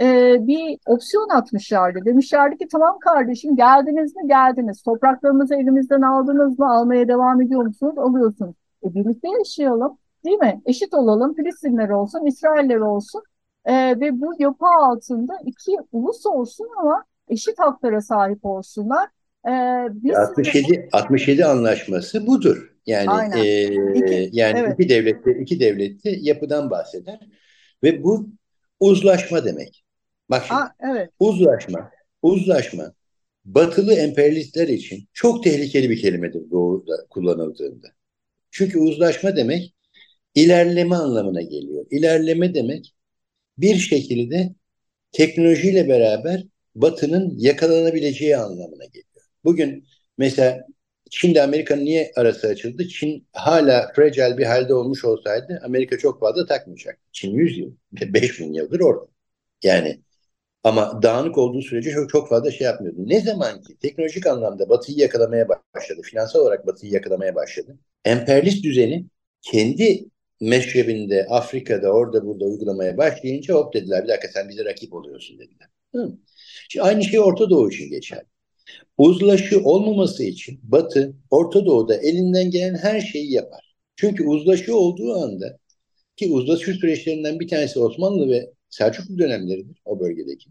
e, 0.00 0.36
bir 0.46 0.78
opsiyon 0.86 1.28
atmışlardı. 1.28 2.04
Demişlerdi 2.04 2.58
ki 2.58 2.68
tamam 2.72 2.98
kardeşim 2.98 3.56
geldiniz 3.56 4.16
mi 4.16 4.28
geldiniz. 4.28 4.82
Topraklarımızı 4.82 5.54
elimizden 5.54 6.02
aldınız 6.02 6.58
mı 6.58 6.74
almaya 6.74 7.08
devam 7.08 7.40
ediyor 7.40 7.62
musunuz? 7.62 7.98
Alıyorsunuz. 7.98 8.54
E, 8.84 8.94
birlikte 8.94 9.28
yaşayalım 9.38 9.98
değil 10.24 10.38
mi? 10.38 10.62
Eşit 10.66 10.94
olalım. 10.94 11.34
Filistinler 11.34 11.88
olsun, 11.88 12.26
İsrailler 12.26 12.76
olsun. 12.76 13.22
E, 13.64 14.00
ve 14.00 14.20
bu 14.20 14.34
yapı 14.38 14.66
altında 14.66 15.32
iki 15.44 15.72
ulus 15.92 16.26
olsun 16.26 16.68
ama 16.80 17.04
eşit 17.28 17.58
haklara 17.58 18.00
sahip 18.00 18.44
olsunlar. 18.44 19.08
E, 19.48 19.52
biz 19.90 20.16
67 20.16 20.88
67 20.92 21.44
anlaşması 21.44 22.26
budur. 22.26 22.72
Yani 22.86 23.38
e, 23.38 23.64
iki, 23.94 24.30
yani 24.32 24.58
evet. 24.58 24.74
iki 24.78 24.88
devletli 24.88 25.42
iki 25.42 25.60
devletli 25.60 26.18
yapıdan 26.28 26.70
bahseder 26.70 27.20
ve 27.82 28.02
bu 28.04 28.28
uzlaşma 28.82 29.44
demek. 29.44 29.84
Bak 30.30 30.44
şimdi, 30.48 30.60
Aa, 30.60 30.74
evet. 30.80 31.10
uzlaşma, 31.20 31.90
uzlaşma 32.22 32.94
batılı 33.44 33.94
emperyalistler 33.94 34.68
için 34.68 35.08
çok 35.12 35.44
tehlikeli 35.44 35.90
bir 35.90 36.00
kelimedir 36.00 36.50
doğuda 36.50 37.06
kullanıldığında. 37.10 37.88
Çünkü 38.50 38.78
uzlaşma 38.78 39.36
demek 39.36 39.74
ilerleme 40.34 40.94
anlamına 40.94 41.42
geliyor. 41.42 41.86
İlerleme 41.90 42.54
demek 42.54 42.94
bir 43.58 43.76
şekilde 43.76 44.54
teknolojiyle 45.12 45.88
beraber 45.88 46.44
Batı'nın 46.74 47.38
yakalanabileceği 47.38 48.36
anlamına 48.36 48.84
geliyor. 48.84 49.26
Bugün 49.44 49.86
mesela 50.18 50.66
Çin'de 51.12 51.42
Amerika'nın 51.42 51.84
niye 51.84 52.12
arası 52.16 52.48
açıldı? 52.48 52.88
Çin 52.88 53.28
hala 53.32 53.92
fragile 53.96 54.38
bir 54.38 54.44
halde 54.44 54.74
olmuş 54.74 55.04
olsaydı 55.04 55.60
Amerika 55.64 55.98
çok 55.98 56.20
fazla 56.20 56.46
takmayacak. 56.46 56.98
Çin 57.12 57.34
100 57.34 57.58
yıl, 57.58 57.72
5 57.92 58.40
bin 58.40 58.52
yıldır 58.52 58.80
orada. 58.80 59.06
Yani 59.62 60.02
ama 60.64 61.02
dağınık 61.02 61.38
olduğu 61.38 61.62
sürece 61.62 61.90
çok, 61.92 62.10
çok 62.10 62.28
fazla 62.28 62.50
şey 62.50 62.64
yapmıyordu. 62.64 62.98
Ne 62.98 63.20
zaman 63.20 63.62
ki 63.62 63.78
teknolojik 63.78 64.26
anlamda 64.26 64.68
Batı'yı 64.68 64.98
yakalamaya 64.98 65.48
başladı, 65.48 66.00
finansal 66.02 66.40
olarak 66.40 66.66
Batı'yı 66.66 66.92
yakalamaya 66.92 67.34
başladı. 67.34 67.78
Emperyalist 68.04 68.64
düzeni 68.64 69.06
kendi 69.42 70.04
meşrebinde, 70.40 71.26
Afrika'da, 71.30 71.90
orada 71.92 72.26
burada 72.26 72.44
uygulamaya 72.44 72.98
başlayınca 72.98 73.54
hop 73.54 73.74
dediler 73.74 74.04
bir 74.04 74.08
dakika 74.08 74.28
sen 74.28 74.48
bize 74.48 74.64
rakip 74.64 74.94
oluyorsun 74.94 75.38
dediler. 75.38 75.68
Hı. 75.94 76.12
Şimdi 76.68 76.82
aynı 76.82 77.04
şey 77.04 77.20
Orta 77.20 77.50
Doğu 77.50 77.70
için 77.70 77.90
geçerli. 77.90 78.31
Uzlaşı 78.98 79.60
olmaması 79.64 80.24
için 80.24 80.60
Batı 80.62 81.16
Orta 81.30 81.66
Doğu'da 81.66 81.96
elinden 81.96 82.50
gelen 82.50 82.74
her 82.74 83.00
şeyi 83.00 83.32
yapar. 83.32 83.74
Çünkü 83.96 84.24
uzlaşı 84.24 84.76
olduğu 84.76 85.14
anda 85.14 85.58
ki 86.16 86.32
uzlaşı 86.32 86.74
süreçlerinden 86.74 87.40
bir 87.40 87.48
tanesi 87.48 87.78
Osmanlı 87.78 88.30
ve 88.30 88.50
Selçuklu 88.70 89.18
dönemleridir 89.18 89.82
o 89.84 90.00
bölgedeki. 90.00 90.50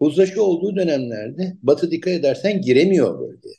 Uzlaşı 0.00 0.42
olduğu 0.42 0.76
dönemlerde 0.76 1.56
Batı 1.62 1.90
dikkat 1.90 2.14
edersen 2.14 2.60
giremiyor 2.60 3.20
bölgeye. 3.20 3.54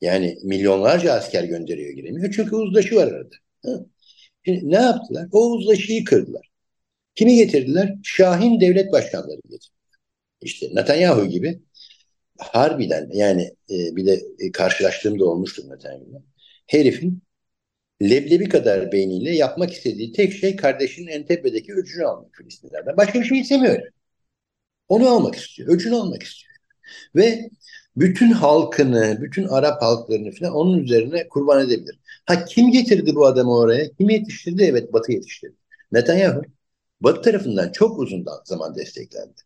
Yani 0.00 0.38
milyonlarca 0.42 1.12
asker 1.12 1.44
gönderiyor 1.44 1.92
giremiyor. 1.92 2.32
Çünkü 2.32 2.56
uzlaşı 2.56 2.96
var 2.96 3.06
arada. 3.06 3.36
Şimdi 4.44 4.70
ne 4.70 4.76
yaptılar? 4.76 5.28
O 5.32 5.50
uzlaşıyı 5.50 6.04
kırdılar. 6.04 6.50
Kimi 7.14 7.36
getirdiler? 7.36 7.94
Şahin 8.04 8.60
devlet 8.60 8.92
başkanları 8.92 9.40
getirdiler. 9.50 9.98
İşte 10.42 10.66
Netanyahu 10.74 11.26
gibi 11.26 11.60
harbiden 12.40 13.10
yani 13.12 13.42
e, 13.70 13.96
bir 13.96 14.06
de 14.06 14.22
e, 14.38 14.52
karşılaştığım 14.52 15.20
da 15.20 15.24
olmuştur 15.24 15.70
Netanyahu'la. 15.70 16.22
Herifin 16.66 17.22
leblebi 18.02 18.48
kadar 18.48 18.92
beyniyle 18.92 19.36
yapmak 19.36 19.72
istediği 19.72 20.12
tek 20.12 20.32
şey 20.32 20.56
kardeşinin 20.56 21.06
Entebe'deki 21.06 21.74
öcünü 21.74 22.04
almak 22.04 22.34
Filistinlerden. 22.34 22.96
Başka 22.96 23.20
bir 23.20 23.24
şey 23.24 23.40
istemiyor. 23.40 23.82
Onu 24.88 25.08
almak 25.08 25.34
istiyor. 25.36 25.68
Öcünü 25.68 25.94
almak 25.94 26.22
istiyor. 26.22 26.56
Ve 27.16 27.50
bütün 27.96 28.30
halkını, 28.32 29.18
bütün 29.22 29.44
Arap 29.44 29.82
halklarını 29.82 30.32
falan 30.32 30.52
onun 30.52 30.78
üzerine 30.78 31.28
kurban 31.28 31.66
edebilir. 31.66 32.00
Ha 32.26 32.44
kim 32.44 32.70
getirdi 32.70 33.14
bu 33.14 33.26
adamı 33.26 33.58
oraya? 33.58 33.90
Kim 33.92 34.10
yetiştirdi? 34.10 34.62
Evet 34.62 34.92
Batı 34.92 35.12
yetiştirdi. 35.12 35.56
Netanyahu 35.92 36.42
Batı 37.00 37.22
tarafından 37.22 37.72
çok 37.72 37.98
uzun 37.98 38.26
zaman 38.44 38.74
desteklendi. 38.74 39.40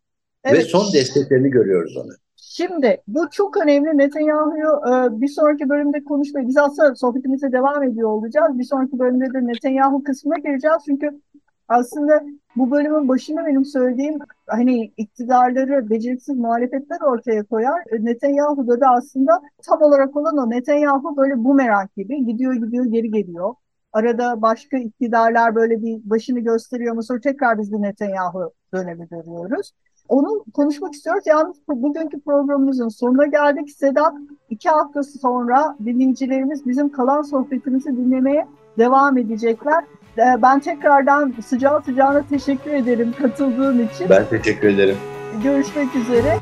Evet. 0.44 0.58
Ve 0.58 0.64
son 0.64 0.92
desteklerini 0.92 1.50
görüyoruz 1.50 1.96
onu. 1.96 2.12
Şimdi 2.56 3.02
bu 3.08 3.30
çok 3.30 3.56
önemli. 3.56 3.98
Netanyahu'yu 3.98 4.68
e, 4.68 5.20
bir 5.20 5.28
sonraki 5.28 5.68
bölümde 5.68 6.04
konuşmayı, 6.04 6.48
biz 6.48 6.56
aslında 6.56 6.94
sohbetimize 6.94 7.52
devam 7.52 7.82
ediyor 7.82 8.08
olacağız. 8.08 8.58
Bir 8.58 8.64
sonraki 8.64 8.98
bölümde 8.98 9.24
de 9.34 9.46
Netanyahu 9.46 10.02
kısmına 10.04 10.38
gireceğiz. 10.38 10.76
Çünkü 10.86 11.20
aslında 11.68 12.24
bu 12.56 12.70
bölümün 12.70 13.08
başında 13.08 13.46
benim 13.46 13.64
söylediğim 13.64 14.18
hani 14.46 14.92
iktidarları 14.96 15.90
beceriksiz 15.90 16.36
muhalefetler 16.36 17.00
ortaya 17.00 17.44
koyar. 17.44 17.80
E, 17.92 18.04
Netanyahu'da 18.04 18.80
da 18.80 18.86
aslında 18.88 19.42
tam 19.66 19.82
olarak 19.82 20.16
olan 20.16 20.38
o. 20.38 20.50
Netanyahu 20.50 21.16
böyle 21.16 21.44
bumerang 21.44 21.88
gibi 21.96 22.26
gidiyor 22.26 22.54
gidiyor 22.54 22.84
geri 22.84 23.10
geliyor. 23.10 23.54
Arada 23.92 24.42
başka 24.42 24.78
iktidarlar 24.78 25.54
böyle 25.54 25.82
bir 25.82 26.10
başını 26.10 26.40
gösteriyor 26.40 26.92
ama 26.92 27.02
sonra 27.02 27.20
tekrar 27.20 27.58
biz 27.58 27.72
bir 27.72 27.82
Netanyahu 27.82 28.52
dönemi 28.74 29.08
görüyoruz. 29.08 29.72
Onu 30.08 30.44
konuşmak 30.54 30.94
istiyoruz. 30.94 31.24
Yalnız 31.26 31.56
bugünkü 31.68 32.20
programımızın 32.20 32.88
sonuna 32.88 33.26
geldik. 33.26 33.70
Sedat 33.70 34.12
iki 34.50 34.68
hafta 34.68 35.02
sonra 35.02 35.76
dinleyicilerimiz 35.84 36.66
bizim 36.66 36.92
kalan 36.92 37.22
sohbetimizi 37.22 37.96
dinlemeye 37.96 38.46
devam 38.78 39.18
edecekler. 39.18 39.84
Ee, 40.18 40.42
ben 40.42 40.60
tekrardan 40.60 41.34
sıcağı 41.46 41.82
sıcağına 41.82 42.22
teşekkür 42.26 42.70
ederim 42.72 43.14
katıldığın 43.18 43.88
için. 43.88 44.08
Ben 44.10 44.26
teşekkür 44.30 44.68
ederim. 44.68 44.96
Görüşmek 45.42 45.96
üzere. 45.96 46.38